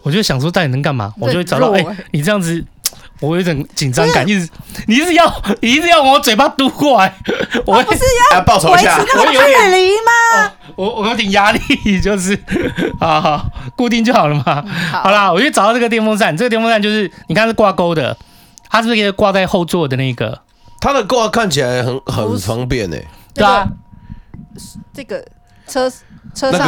[0.02, 1.14] 我就想说，到底能干嘛？
[1.20, 1.72] 我就会找到。
[1.72, 2.64] 哎，你这样子。
[3.20, 4.50] 我有一种紧张感，一直
[4.86, 7.16] 你一直要，你一直要往我嘴巴嘟过来，
[7.66, 8.00] 我不是
[8.34, 10.52] 要报仇一下，我有点离吗？
[10.76, 11.62] 我我有点压力，
[12.02, 12.38] 就是
[13.00, 13.46] 好好
[13.78, 14.66] 固定就好了嘛。
[14.92, 18.18] 好啦，我就找到这个电风扇，这个电风扇就是你看是挂钩的，
[18.70, 20.42] 它是不是可以挂在后座的那个？
[20.80, 23.08] 它的挂看起来很很方便诶。
[23.34, 23.68] 对啊，
[24.94, 25.24] 这个
[25.68, 25.90] 车
[26.34, 26.68] 车上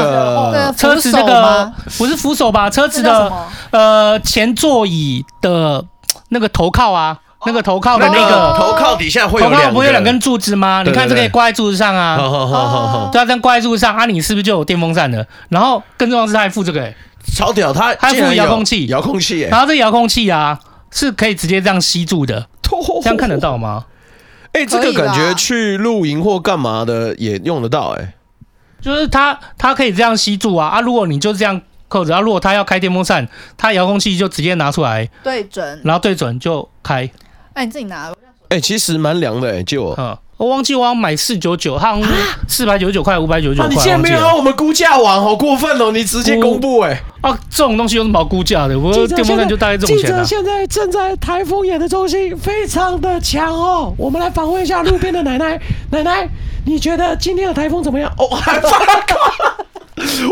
[0.52, 2.70] 的车子这个不是扶手吧？
[2.70, 3.32] 车子的
[3.72, 5.86] 呃前座椅的。
[6.30, 10.82] 那个头靠啊，那个头靠的那个头靠底下会有头靠不会有两根柱子吗？
[10.84, 12.18] 你看这个可以挂在柱子上啊。
[12.18, 15.24] 好好好好，对啊，这样挂在柱子上啊，你是不是就有电风扇了？
[15.50, 16.92] 然后更重要的是它还附这个，
[17.36, 22.48] 超屌，它还附遥控器，遥控器，然后这遥控器啊是可以直接这样吸住的，
[23.04, 23.86] 这样看得到吗？
[24.56, 28.16] 哎，这个感觉去露营或干嘛的也用得到，哎，
[28.82, 31.62] 就是它它可以这样吸住啊啊，如果你就这样。
[31.88, 33.26] 扣着，啊如果他要开电风扇，
[33.56, 37.08] 他遥控器就直接拿出来对准，然后对准就开。
[37.54, 38.12] 哎，你自己拿。
[38.50, 39.94] 哎，其实蛮凉的哎，借我。
[39.96, 42.04] 嗯，我忘记我要买四九九，好像
[42.48, 43.70] 四百九十九块，五百九十九块。
[43.70, 45.92] 你竟然没有让我们估价网，好过分哦！
[45.92, 47.02] 你直接公布哎。
[47.22, 48.78] 啊，这种东西有什么好估价的？
[48.78, 50.06] 我电风扇就大概这种钱。
[50.06, 53.94] 记者现在正在台风眼的中心，非常的强哦。
[53.98, 55.60] 我们来访问一下路边的奶奶，
[55.92, 56.28] 奶奶，
[56.66, 58.12] 你觉得今天的台风怎么样？
[58.18, 58.70] 哦， 还发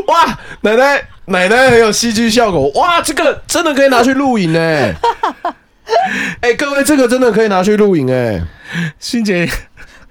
[0.07, 1.01] 哇，奶奶。
[1.27, 3.01] 奶奶很有戏剧效果哇！
[3.01, 4.93] 这个真的可以拿去录影哎！
[6.41, 8.41] 哎，各位，这个真的可以拿去录影哎！
[8.99, 9.49] 欣姐，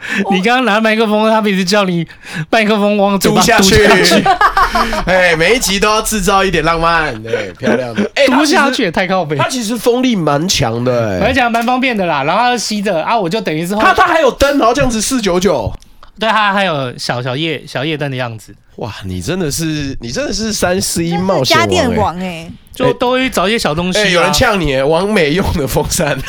[0.31, 2.07] 你刚刚拿麦克风，他一直叫你
[2.51, 3.85] 麦克风往嘟下去。
[5.07, 8.03] 哎，每一集都要制造一点浪漫，对，漂亮的。
[8.15, 9.37] 哎，嘟下去也太靠北。
[9.37, 12.23] 它其实风力蛮强的，哎，讲蛮方便的啦。
[12.25, 15.73] 然后吸着啊，我就等于是它它还有灯，然后这样子四九九。
[16.19, 18.55] 对，它还有小小夜小夜灯的样子。
[18.77, 23.99] 哇，你真的是你真的是三 C 冒险王家电王哎，就都会找一些小东西。
[23.99, 26.25] 哎，有人呛你，王美用的风扇，是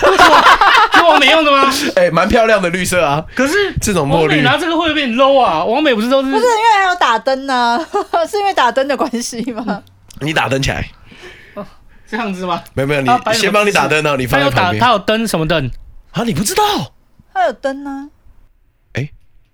[1.07, 1.71] 王美用的吗？
[1.95, 3.23] 哎，蛮漂亮的绿色啊。
[3.35, 5.63] 可是这种墨绿，王美拿这个会不会变 low 啊？
[5.63, 6.31] 王美不是都是？
[6.31, 7.85] 不是因为还有打灯呢？
[8.29, 9.83] 是因为打灯的关系吗？
[10.21, 10.89] 你打灯起来，
[12.09, 12.63] 这样子吗？
[12.73, 14.15] 没有没有，你先帮你打灯哦。
[14.17, 14.81] 你放在旁边。
[14.81, 15.69] 他有灯什么灯？
[16.11, 16.63] 啊，你不知道？
[17.33, 18.09] 它有灯呢。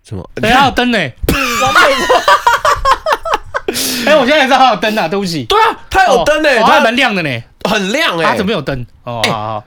[0.03, 0.27] 什么？
[0.35, 0.97] 对，还有灯呢。
[1.61, 1.79] 王美
[4.07, 5.45] 哎，我现在知道还有灯啊，对不起。
[5.45, 8.25] 对啊，它有灯呢，它还蛮亮的呢，很亮哎。
[8.25, 8.85] 它怎么有灯？
[9.03, 9.63] 哦，好好。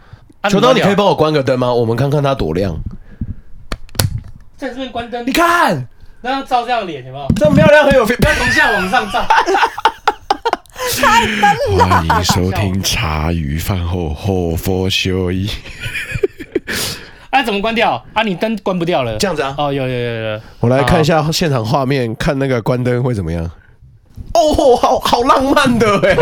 [0.49, 1.73] 球刀，你可以帮我关个灯吗？
[1.73, 2.77] 我们看看它多亮。
[4.57, 5.87] 在这边关灯，你看，
[6.21, 7.27] 然后照这样脸，有没有？
[7.37, 8.17] 这么漂亮，很有 feel。
[8.17, 9.27] 不要从下往上照。
[11.01, 11.87] 开灯了。
[11.87, 15.49] 欢迎收听茶余饭后后佛修一。
[17.31, 18.05] 哎，怎么关掉？
[18.13, 19.17] 啊，你灯关不掉了。
[19.19, 19.55] 这样子啊？
[19.59, 20.41] 哦，有有有有。
[20.61, 23.51] 我来看一下现场画面，看那个关灯会怎么样？
[24.35, 26.17] 哦，好好浪漫的哎。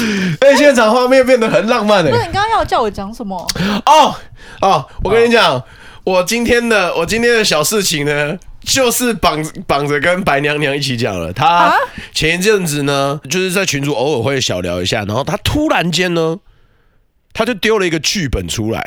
[0.40, 2.10] 哎，现场画面变得很浪漫哎！
[2.10, 3.36] 不是你刚刚要叫我讲什么？
[3.86, 4.14] 哦
[4.60, 5.62] 哦，我跟你讲，
[6.04, 11.32] 我今天的我今天的小事情呢，就是绑绑着跟白娘娘一起讲了。
[11.32, 11.74] 她
[12.12, 16.38] 前一阵子呢，就是在群主偶尔会小聊一下，然后她突然间呢，
[17.32, 18.82] 她就丢了一个剧本出来，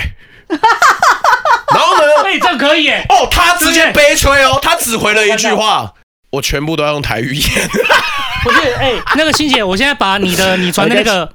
[0.49, 3.05] 然后呢， 哎，这可以耶！
[3.09, 5.93] 哦，她直接悲催哦，她只回了一句话，
[6.31, 7.45] 我全部都要用台语演。
[8.43, 11.29] 不是，哎、欸，那个欣姐，我现在把你的你传的那个，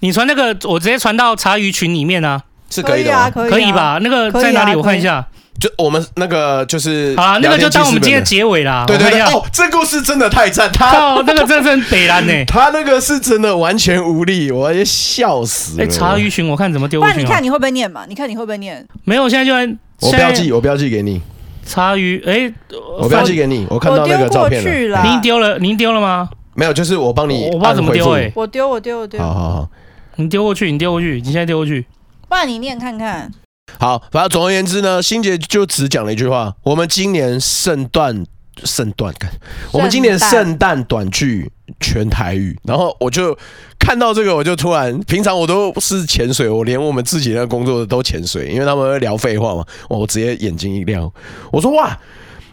[0.00, 3.30] 你传那个，我直接传到茶余群里面啊，是可以的吗？
[3.30, 3.98] 可以、啊、可以吧？
[4.02, 4.74] 那个在哪里？
[4.76, 5.26] 我看一下，
[5.58, 8.84] 就我们那个就是好啊，那个就当我们今天结尾啦。
[8.86, 15.84] 对对对，哦，这故事真的太赞，他那个真的是北蓝呢， 他那个是真的完全无力，我也笑死了。
[15.84, 17.00] 哎、欸，茶余群，我看怎么丢。
[17.00, 18.04] 那你看你会不会念嘛？
[18.06, 18.86] 你看你会不会念？
[19.04, 21.22] 没有，现在就在我标记，我标记给你。
[21.70, 22.54] 茶余，哎、欸，
[22.98, 25.04] 我标记给你，我看到那个照片了。
[25.04, 26.28] 您丢了，您丢了吗？
[26.54, 29.68] 没有，就是我帮你，我不知道怎么丢哎，我丢我丢我丢，好好好，
[30.16, 31.86] 你丢过去，你丢过去，你现在丢过去，
[32.28, 33.30] 不然你念看看。
[33.78, 38.26] 好，反正总而言之呢，欣姐就只讲了一句话：我们今年圣诞
[38.64, 39.30] 圣诞感，
[39.72, 42.58] 我们今年圣诞短剧全台语。
[42.64, 43.36] 然后我就
[43.78, 51.10] 看到这个，我就突然，平常我都是潜水，我连我们自己的工作都潜水，因为他们会聊废话嘛，我直接眼睛一亮，
[51.50, 51.98] 我说哇，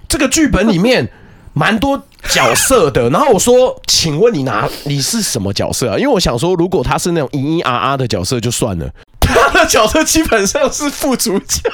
[0.08, 1.10] 这个剧本里面。
[1.54, 5.98] 蛮多角色的，然后我说，请问你拿你是什么角色啊？
[5.98, 8.88] 因为我想说，如果他是那种咿咿啊啊的角色就算了，
[9.20, 11.68] 他的角色基本上是副主角，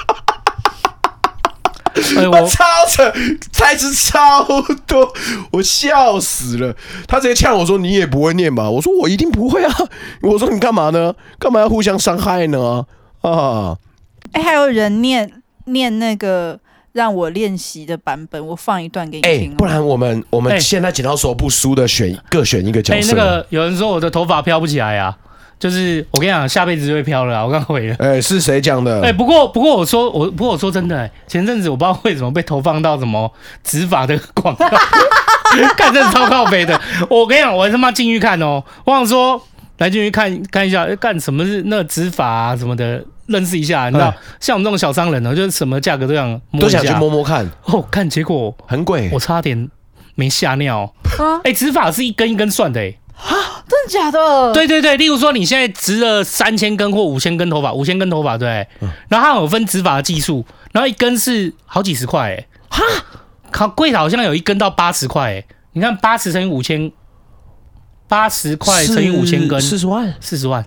[2.32, 3.12] 我超扯，
[3.52, 4.46] 台词超
[4.88, 5.14] 多，
[5.52, 6.76] 我笑死了。
[7.08, 9.74] 他直接呛我说：“你也不会念吧？”我说：“我一定不会啊。”
[10.24, 11.14] 我说：“你干嘛呢？
[11.40, 12.86] 干嘛要互相伤害呢？”
[13.22, 13.78] 啊，
[14.32, 15.32] 哎，还有人念
[15.66, 16.60] 念那个。
[16.94, 19.50] 让我练习的版本，我放一段给你听。
[19.50, 23.08] 欸、不然我们我们现在剪刀手不输的选，各选一个角色。
[23.10, 25.18] 哎、那个有人说我的头发飘不起来啊，
[25.60, 27.46] 就是我跟你讲，下辈子就会飘了。
[27.46, 27.96] 我刚回了。
[28.00, 29.02] 哎、欸，是谁讲的？
[29.02, 33.32] 哎、欸，不过不过我说我不过我说真的、欸，前阵子我不知道为什么被投放到什么
[33.64, 34.68] 执法的广告，
[35.78, 36.80] 看真的超靠北的。
[37.10, 39.42] 我跟你讲，我他妈进去看哦，我想说
[39.78, 43.04] 来进去看看一下，干什么是那个植发啊什么的。
[43.26, 47.50] 认识一下，你知道，欸、像我们这种小商人呢，就是什么价格都想摸一下，都想去摸摸看。
[47.68, 49.70] 哦，看结果很贵，我差点
[50.16, 50.94] 没吓尿。
[51.46, 53.36] 哎、欸，植发是一根一根算的、欸，哎，
[53.68, 54.54] 真的假的？
[54.54, 62.84] 对对对，例如说你现在植了三千根或五千根头发，五千根头发对，嗯、然后它有分植发的技术，然后一根是好几十块，哎，哈，
[63.52, 66.92] 靠，贵的好像有一根到八十块，哎，你看八十乘以五千，
[68.08, 70.66] 八十块乘以五千根，四十万，四十万。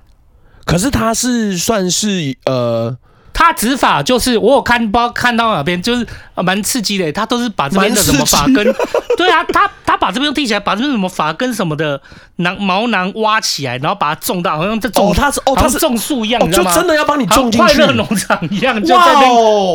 [0.65, 2.97] 可是它是算是呃，
[3.39, 6.07] 他植法就是我有看，不知道看到哪边，就是
[6.37, 7.13] 蛮刺激的。
[7.13, 8.65] 他都是把这边的什么发根，
[9.19, 12.01] 对啊，他他把这边剃起来，把这边什么发根什么的
[12.37, 19.31] 囊毛囊挖起来，然后把它种到，好像在种，哦，他是哦，他是种树一样，哦，就真的要帮你种进去，快乐农场一样，就在那边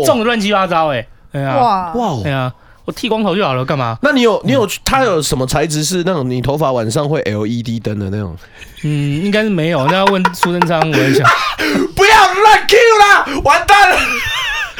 [0.05, 1.93] 种的乱七八糟，哎，对啊，哇。
[1.93, 2.51] 哇，对啊。
[2.91, 3.97] 我剃光头就好了，干嘛？
[4.01, 8.35] 那你有你有他有什么材质是那种你头发晚上会 LED 灯的那种？
[8.83, 9.85] 嗯，应该是没有。
[9.87, 11.25] 那要问苏贞昌，我也想，
[11.95, 13.97] 不要乱 Q 啦，完蛋了。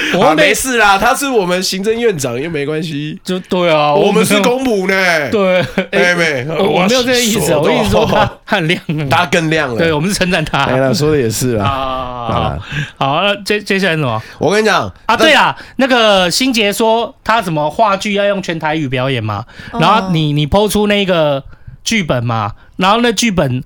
[0.18, 3.20] 我没，没事啦，他是我们行政院长，又没关系。
[3.24, 5.30] 就对啊，我们是公仆呢。
[5.30, 9.78] 对， 妹妹，我我没有这个意思，我意思说他很亮，他更亮了。
[9.78, 10.64] 对，我们是称赞他。
[10.64, 11.66] 哎呀，说的也是啊。
[11.68, 12.58] 好，
[12.97, 14.22] 好，那接接下来什么？
[14.39, 21.43] 我跟你讲啊，对啊，那个新杰说他什么话剧要用全台语表演嘛，然后你你 po 出那个
[21.84, 23.64] 剧本嘛，然后那剧本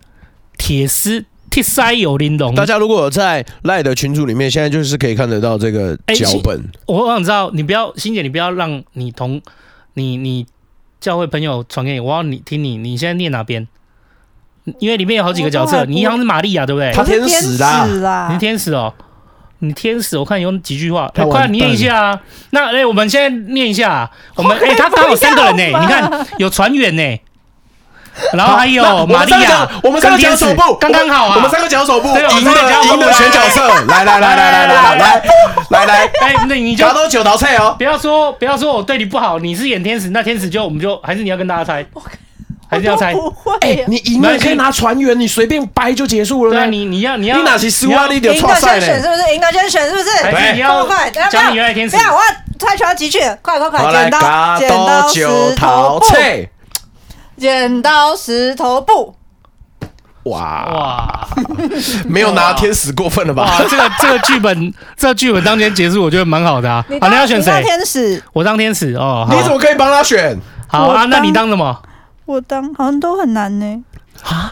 [0.57, 1.25] 铁丝。
[1.55, 6.59] 铁塞有玲珑，大家如果有在赖的群组里面，现在就是可以看得到这个脚本。
[6.59, 9.41] 欸、我想知道，你不要，欣姐，你不要让你同
[9.93, 10.45] 你你
[10.99, 13.65] 教会朋友传给你，我要你听你，你现在念哪边？
[14.79, 16.91] 因为里面有好几个角色，你好像是玛利亚，对不对？
[16.91, 18.93] 他天使啦，你是天使哦，
[19.59, 22.21] 你天使，我看有几句话，欸、快念一下啊！
[22.49, 27.17] 那哎、欸，我们现在念一下，我们 哎、欸，他刚好三个人呢，你看有船员呢。
[28.33, 31.33] 然后还有玛利亚，我们三个讲手部，刚刚好啊。
[31.35, 32.51] 我们三个讲手部，赢的
[32.93, 35.21] 赢的选角色，来来来来来来来来
[35.69, 37.75] 来来，哎，那你就卡都九道菜哦。
[37.77, 41.85] 不要说不要说我对你不好，你是演天使，那天使就我们就还是你要跟大家猜，
[42.69, 43.13] 还是要猜？
[43.13, 43.85] 不会哎，啊。
[43.87, 48.07] 你赢了可以拿船员，你随便掰就结束了对啊，你你要你要你哪是输啊？
[48.09, 49.09] 你得赢的错赛先选是。
[49.09, 49.33] 不是？
[49.35, 50.05] 赢的先选是不是？
[50.31, 50.95] 不要，我要
[52.57, 53.91] 猜拳要集去，快快快！
[53.91, 56.47] 剪刀剪刀九石头布，菜。
[57.37, 59.15] 剪刀石头布。
[60.23, 61.27] 哇，哇
[62.09, 63.63] 没有拿天使过分了吧哇，？
[63.69, 66.83] 这个这个剧本 这个剧本当天结束，我觉得蛮好的啊。
[66.99, 67.61] 好，你要选谁？
[67.61, 69.25] 天使，我当天使哦。
[69.29, 70.35] 好你怎么可以帮他选？
[70.67, 71.05] 好啊？
[71.05, 71.79] 那你当什么？
[72.25, 73.83] 我当好像都很难呢。
[74.23, 74.51] 啊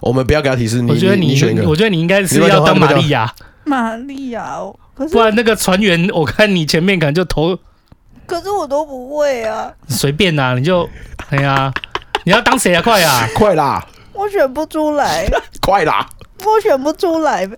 [0.00, 1.74] 我们不要给他提示，你我觉得你你选一个我。
[1.74, 3.28] 觉得你应该是要当玛利亚，
[3.64, 7.58] 玛利亚哦，可是不然那个船员，我看你前面可能就投
[8.24, 10.88] 可是我都不会啊，随便呐，你就
[11.30, 11.72] 哎呀，
[12.28, 12.82] 你要当谁啊？
[12.82, 13.26] 快啊！
[13.34, 15.26] 快啦，我选不出来，
[15.64, 16.06] 快啦！
[16.44, 17.48] 我选不出来。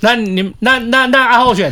[0.00, 1.70] 那你那那那阿浩选，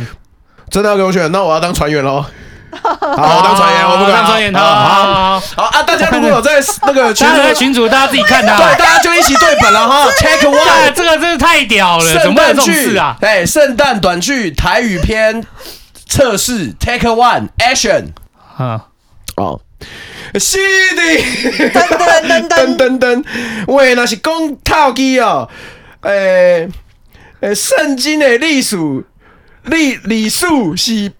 [0.69, 2.23] 真的要给我选，那我要当船员喽。
[2.77, 5.39] 好，我当船员，我不敢当船员，好好好好。
[5.39, 5.81] 好啊！
[5.81, 8.59] 大家如果有在那个 群群主，大家自己看的啊。
[8.59, 10.05] 对，大家就一起对本了哈。
[10.19, 13.17] Take 哇，one，这个真是太屌了，怎圣诞剧啊？
[13.21, 15.43] 哎，圣诞短剧台语篇
[16.07, 18.09] 测试，Take one，Action。
[18.55, 18.85] 啊，
[19.37, 19.59] 哦，
[20.39, 20.57] 是
[20.95, 22.77] 的，噔噔噔噔。
[22.77, 23.23] 噔噔，
[23.67, 25.49] 喂，那是讲套机哦，
[26.01, 26.67] 诶
[27.41, 28.77] 诶，圣经的历史
[29.65, 31.11] 历历史是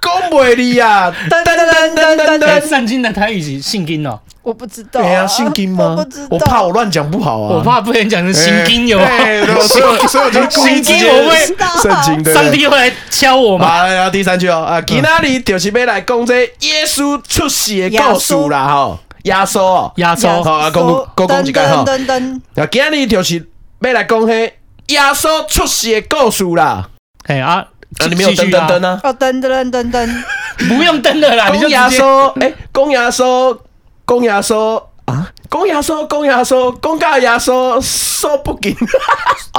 [0.00, 2.68] 讲袂哩啊， 噔噔噔噔噔哎噔。
[2.68, 5.94] 圣经的台语是圣经哦，我不知道、对啊，信经吗？
[5.96, 9.04] 我不知道，我怕我乱讲不好啊，我怕不能讲成圣经有吗？
[9.06, 11.36] 哎对 所以我所以我就故意直接圣经我会
[11.80, 12.34] 圣经对。
[12.34, 13.66] 上帝会来敲我吗？
[13.66, 20.42] 好，然后第三句哦，啊，今仔日就是要来讲这耶稣出世的故事啦，吼，耶稣哦，耶稣。
[20.42, 20.84] 好啊，讲
[21.16, 23.46] 讲讲一个吼，噔噔噔，啊，今仔日就是
[23.80, 24.50] 要来讲迄
[24.88, 26.88] 耶稣出世的故事啦，
[27.26, 27.64] 哎啊，
[27.98, 30.08] 啊，你没有噔噔噔啊，哦噔噔噔噔，
[30.68, 32.52] 不用噔的啦，你就直接稣，诶，
[34.12, 38.76] 公牙说，啊，讲耶稣，讲耶稣，讲到耶稣说不紧，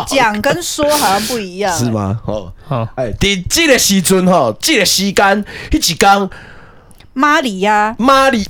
[0.08, 1.86] 讲跟说好像不一样，是？
[1.90, 2.20] 吗？
[2.28, 2.54] 哦。
[2.68, 6.30] 好，哎，伫这个时阵吼，这个时间，迄一天，
[7.14, 8.46] 玛里亚，玛丽，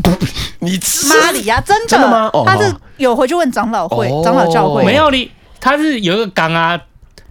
[0.60, 5.32] 你知玛里呀，真的真的吗哦他是有回去问长老会哦，长老教会没有你，
[5.62, 6.78] 他是有一个港啊，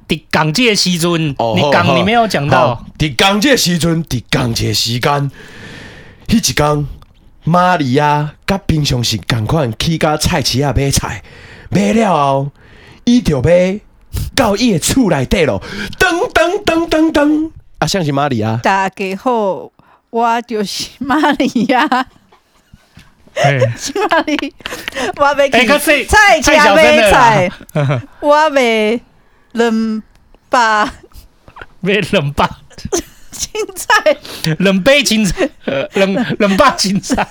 [0.09, 5.31] 的港界西尊，哦你港你没有讲到，伫讲这个时阵，伫讲这个时间，
[6.27, 6.87] 迄一天，
[7.45, 11.23] 玛利亚甲平常时共款去甲菜市仔买菜，
[11.71, 12.51] 买了后，
[13.05, 13.81] 伊就要
[14.37, 15.61] 到伊的厝内底咯，
[15.99, 19.71] 噔噔噔噔噔，啊，像是玛利亚，大家好，
[20.11, 21.85] 我就是玛利亚，
[23.35, 23.59] 哎，
[24.09, 24.55] 玛利，
[25.17, 29.01] 我要哎可是去菜市太小买菜啦，我买
[29.53, 30.03] 冷
[30.49, 30.93] 巴
[31.81, 32.49] 没冷霸，
[33.33, 34.17] 青菜，
[34.59, 37.27] 冷杯青菜，呃冷冷霸青菜。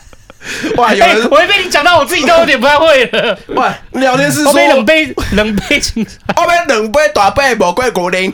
[0.76, 3.38] 哇，有哎，人我会被你讲到我自己都有点不太会了。
[3.50, 8.34] 哇，聊天室我说，冷杯冷杯青菜，我买两杯大杯无过古灵。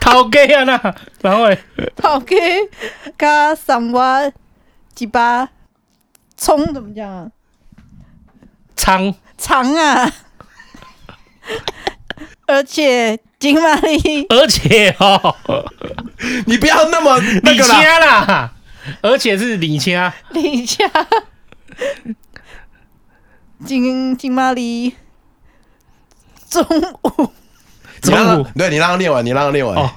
[0.00, 1.58] 头家啊那，然后嘞
[2.02, 2.34] 好给
[3.18, 4.32] 加上我
[4.94, 5.46] 几把
[6.38, 7.30] 葱，怎么讲啊？
[8.74, 10.10] 长长啊，
[12.46, 15.36] 而且金玛丽而且哦，
[16.46, 17.74] 你不要那么那李个啦。
[17.82, 18.52] 掐啦，
[19.02, 20.90] 而且是李掐，李家。
[23.64, 24.94] 金金玛丽
[26.48, 27.30] 中午。
[28.02, 29.76] 你让中午他对你让他念完，你让他念完。
[29.76, 29.90] 哦，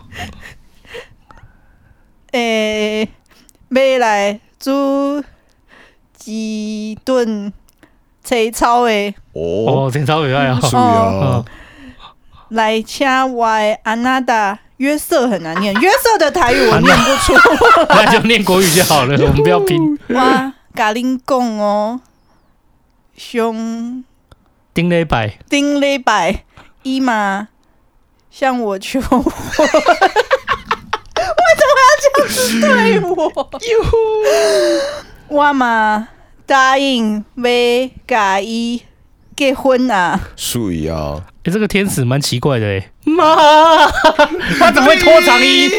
[2.31, 3.07] 诶
[3.67, 5.23] 买来煮
[6.17, 7.53] 几顿
[8.23, 11.45] 菜炒的，哦，哦，真超可爱哦，注意哦。
[12.49, 17.33] 来请我的安娜达约瑟很难念，约瑟的台语我念不出。
[17.89, 19.97] 那就念国语就好了， 我们不要拼。
[20.09, 22.01] 哇，嘎林贡哦，
[23.15, 24.03] 上
[24.73, 26.43] 丁雷拜，丁雷拜
[26.83, 27.49] 伊嘛
[28.31, 29.65] 向我求婚， 为
[31.57, 33.33] 什么要这样子对我？
[35.27, 36.07] 我嘛
[36.45, 38.81] 答应要甲伊
[39.39, 40.19] 结婚啊！
[40.35, 41.15] 所以啊。
[41.45, 43.87] 哎，这个天使蛮奇怪的哎，妈，
[44.59, 45.69] 他怎么会拖长音？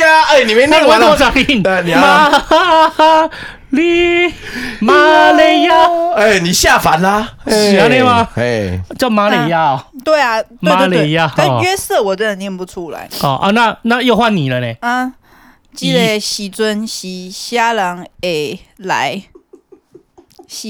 [0.00, 1.16] 呀，哎，你没念完了。
[1.16, 1.60] 长音？
[1.60, 3.28] 对你要玛
[3.70, 4.32] 丽
[4.80, 5.74] 玛利亚
[6.14, 7.28] 哎，你下凡啦。
[7.48, 9.84] 是这样吗哎，叫玛利亚哦。
[10.04, 14.72] 对啊，对对玛对利亚，但哦约瑟我真的念不出来哦啊，那那又换你了呢？
[14.82, 15.14] 啊。
[15.74, 19.22] 这个时阵是啥人会来？
[20.48, 20.68] 是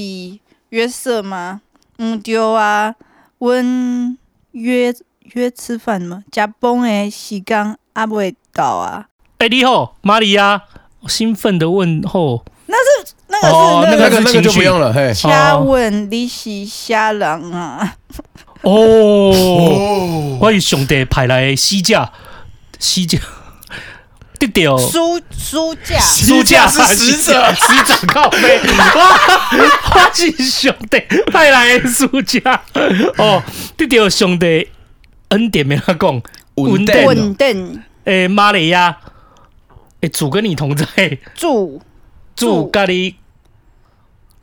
[0.69, 1.61] 约瑟吗？
[2.01, 2.95] 嗯对啊，
[3.39, 4.17] 阮
[4.53, 4.95] 约
[5.33, 9.05] 约吃饭嘛，食饭的时间还未到啊。
[9.39, 10.63] 哎、欸，你好，玛利亚，
[11.07, 12.45] 兴奋的问候。
[12.67, 14.93] 那是那个是、哦、那个那个就不用了。
[14.93, 15.29] 嘿，请
[15.65, 17.95] 问你是啥人啊？
[18.61, 22.09] 哦，哦我是上帝派来的使者，
[22.79, 23.05] 使
[24.39, 28.59] 者得到书书架，书架是使者，使者靠背。
[29.51, 30.99] 我是兄弟
[31.31, 32.39] 派来的书架。
[33.17, 33.43] 哦，
[33.75, 34.69] 得到上帝
[35.29, 36.21] 恩典，没他讲。
[36.55, 37.05] 稳定。
[37.05, 37.83] 稳定。
[38.05, 38.97] 诶，玛利亚，
[40.01, 40.85] 诶，主跟你同在，
[41.35, 41.81] 主
[42.35, 43.15] 主咖喱。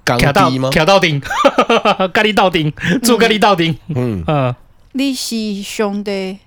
[0.05, 0.71] 卡到吗？
[0.71, 2.73] 卡到顶，咖喱到顶，
[3.03, 3.77] 住咖喱到顶。
[3.89, 4.23] 嗯。
[4.27, 4.55] 嗯，
[4.93, 6.39] 你是兄弟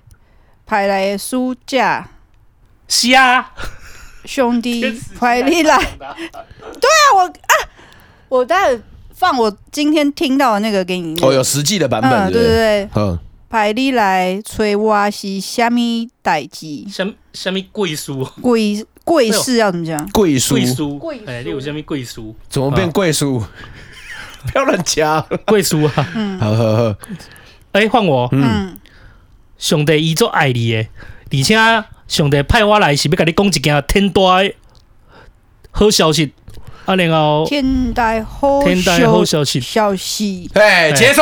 [0.65, 2.09] 派来的书架，
[2.89, 3.53] 是啊，
[4.25, 4.83] 兄弟
[5.17, 5.77] 派你来。
[5.77, 7.53] 对啊，我啊，
[8.27, 8.81] 我待会
[9.13, 11.17] 放我今天听到的那个给你。
[11.21, 12.11] 哦，有实际的版本。
[12.11, 12.89] 嗯，对对对。
[12.95, 16.85] 嗯，派你来催我是虾米代志？
[16.91, 18.27] 什什么贵书？
[18.41, 18.85] 贵。
[19.05, 20.07] 贵事要怎么讲？
[20.09, 22.35] 贵书，贵书，哎，你有什么贵书？
[22.47, 23.43] 怎么变贵书？
[24.45, 26.11] 不要乱讲，贵书啊！
[26.13, 26.95] 嗯，好好好，
[27.71, 28.29] 哎，换我。
[28.31, 28.77] 嗯，
[29.57, 30.87] 兄弟伊做爱你的，
[31.31, 31.55] 而且
[32.09, 34.53] 上帝派我来是要跟你讲一件天大的
[35.71, 36.33] 好消息。
[36.85, 40.49] 啊，然后天大好天大好消息，消息。
[40.55, 41.21] 哎，结束，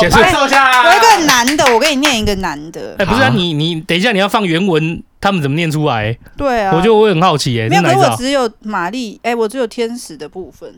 [0.00, 0.84] 结束，收下。
[0.84, 2.94] 有一个男的，我给你念一个男的。
[2.98, 5.02] 哎，不是啊，你你等一下，你要放原文。
[5.20, 6.16] 他们怎么念出来？
[6.36, 7.68] 对啊，我就我很好奇耶。
[7.68, 10.72] 没有，可是我只有玛丽，哎、欸，我只有天使的部分。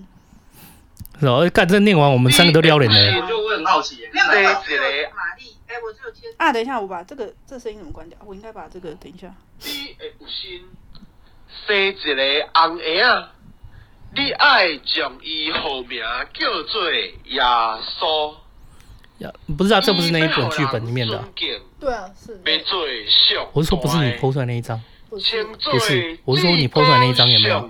[1.21, 3.21] 是哦，干这念完，我们三个都撩脸了。
[3.21, 4.09] 我就会很好奇耶。
[4.15, 4.57] 没有，没有，玛
[5.39, 5.40] 丽，
[5.71, 6.33] 哎，我只有天。
[6.37, 8.19] 啊，等一下，我把这个这声音怎么关掉？
[8.27, 9.33] 我应该把这个等一下。
[9.61, 10.69] 你会有心
[11.67, 13.33] 生一个红儿啊，
[14.17, 16.03] 你爱将伊号名
[16.35, 18.35] 叫做耶稣。
[19.19, 21.25] 呀，不是啊，这不是那一本剧本里面的。
[21.79, 22.41] 对啊，是。
[23.53, 25.47] 我是说，不是你 PO 出来那一张，不是，
[26.25, 27.69] 我是说你 PO 出来那一张有没有？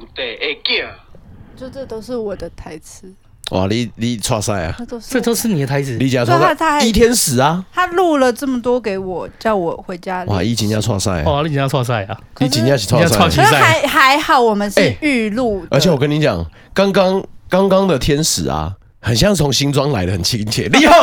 [1.54, 3.14] 就这都是我的台词。
[3.50, 4.76] 哇，你你错赛啊！
[5.08, 5.96] 这都是你的台词。
[5.98, 6.80] 你讲错赛。
[6.80, 7.64] 一天使啊！
[7.72, 10.24] 他录了这么多给我，叫我回家。
[10.24, 11.22] 哇，一斤要错赛。
[11.24, 12.16] 哇，你今天要错赛啊！
[12.38, 13.16] 你请假是错赛。
[13.16, 15.66] 可是还还好，我们是预录。
[15.70, 18.74] 而且我跟你讲，刚刚刚刚的天使啊。
[19.02, 20.68] 很像从新庄来的，很亲切。
[20.70, 20.94] 你好，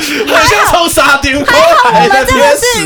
[0.00, 1.54] 不是，很像从沙丁过
[1.92, 2.84] 来的天使。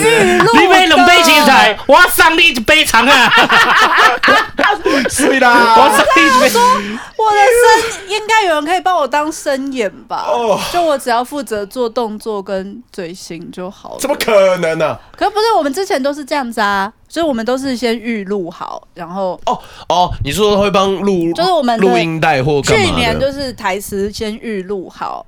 [0.52, 3.32] 你杯两杯青菜，我上你一杯长啊！
[5.08, 6.48] 是啦，我送你一杯。
[6.48, 10.24] 说我的声应该有人可以帮我当声演吧？
[10.26, 13.96] 哦，就我只要负责做动作跟嘴型就好了。
[14.00, 14.98] 怎么可能呢？
[15.16, 16.92] 可是不是，我们之前都是这样子啊。
[17.08, 19.56] 所以我们都是先预录好，然后哦
[19.88, 25.24] 哦，你说会帮录，就是我们录音带或去年就是台词先预录好，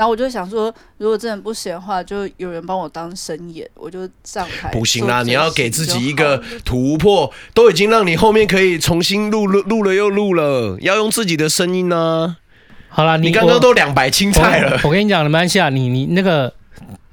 [0.00, 4.70] 然后我就想说，如果真的不行的话，就有人帮我当声演，我就上台。
[4.70, 12.36] 不行啦，你要给自己一个突破，都已经让你后面可以重新录录录了又录了，要用自己的声音呢、啊。
[12.88, 16.50] 好啦，你刚刚都两百青菜了，我，我跟你讲，没关系啊，你你那个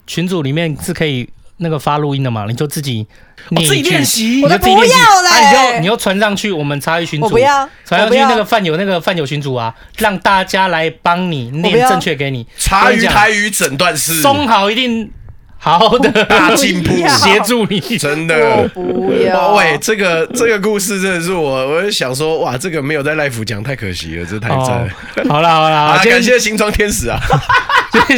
[0.06, 1.28] 群组里面是可以
[1.58, 3.08] 那个发录音的嘛，你就自己。
[3.49, 5.38] 你自己练习，我就不要嘞、啊！
[5.39, 12.45] 你就你要传上去，我们茶余群组，我不要传上去那个饭友那个饭友群组啊，让大家来帮你念正确给你。
[12.58, 15.10] 茶余台语诊断师，松好一定
[15.58, 17.80] 好的大进步， 协助你。
[17.97, 19.53] 真的，我不要。
[19.53, 24.89] 喂，这个这个故事真的是我，我就想说，哇，这个没有在 life 讲太可惜了，这太赞了。
[25.30, 27.18] 好了好了， 啊，感谢新装天使啊！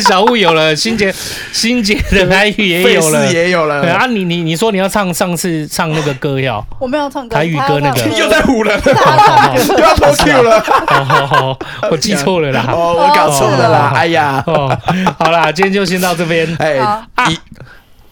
[0.02, 1.14] 小物有了，新杰
[1.52, 3.82] 新杰的台语也有了，也有了。
[3.92, 8.80] 啊，你你你说你要唱上次唱那个歌要， 我没有唱歌，台语歌那个又在唬人，
[9.70, 10.60] 又要脱 Q 了。
[10.88, 11.60] 好好好，
[11.92, 14.78] 我记错了啦，哦，我搞错了啦，哎呀，哦，
[15.18, 16.48] 好啦，今天就先到这边。
[16.60, 17.08] 哎啊，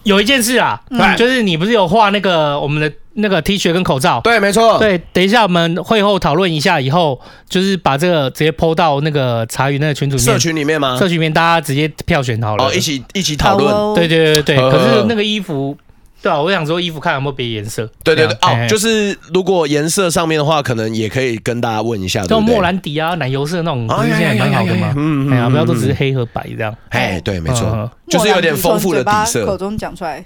[0.02, 0.80] 有一件事啊，
[1.16, 2.92] 就是你不是有画那个我们的。
[3.20, 4.78] 那个 T 恤跟口罩，对，没错。
[4.78, 10.96] 对，等一下我们会后讨论一下，以后就是把这个直接 po 到那个茶余那个群组里面，社群里面吗？
[10.96, 13.94] 社群里面大家直接票选好了，哦，一起一起讨论。
[13.96, 15.76] 对对对对，可是那个衣服，
[16.20, 17.88] 对啊，我想说衣服看有没有别颜色。
[18.02, 24.92] 对对对，哦，就是如果颜色上面的话，可能也可以跟大家问一下，就莫兰迪啊，奶油色那种，不是现在蛮好的吗？
[24.96, 26.74] 嗯嗯，哎呀，不要都只是黑和白这样。
[26.88, 29.46] 哎，对，没错，就是有点丰富的底色。
[29.46, 30.24] 口中讲出来。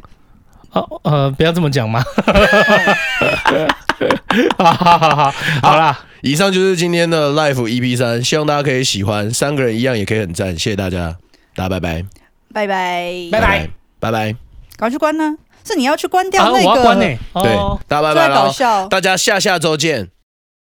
[0.72, 2.02] 哦，呃，不要这么讲嘛。
[4.56, 11.14] 好好好好，好啦，以上就是今天的 Life EP 三，希望大家可以喜欢，三个人一样也可以很赞，谢谢大家，
[11.54, 12.02] 大家拜拜，
[12.52, 13.68] 拜拜，拜拜，
[14.00, 14.32] 拜拜，
[14.76, 15.36] 赶快去关呢？
[15.64, 16.68] 是你要去关掉那个？
[16.68, 17.04] 我要关呢。
[17.34, 17.56] 对，
[17.88, 20.08] 大家拜拜了，大家下下周见。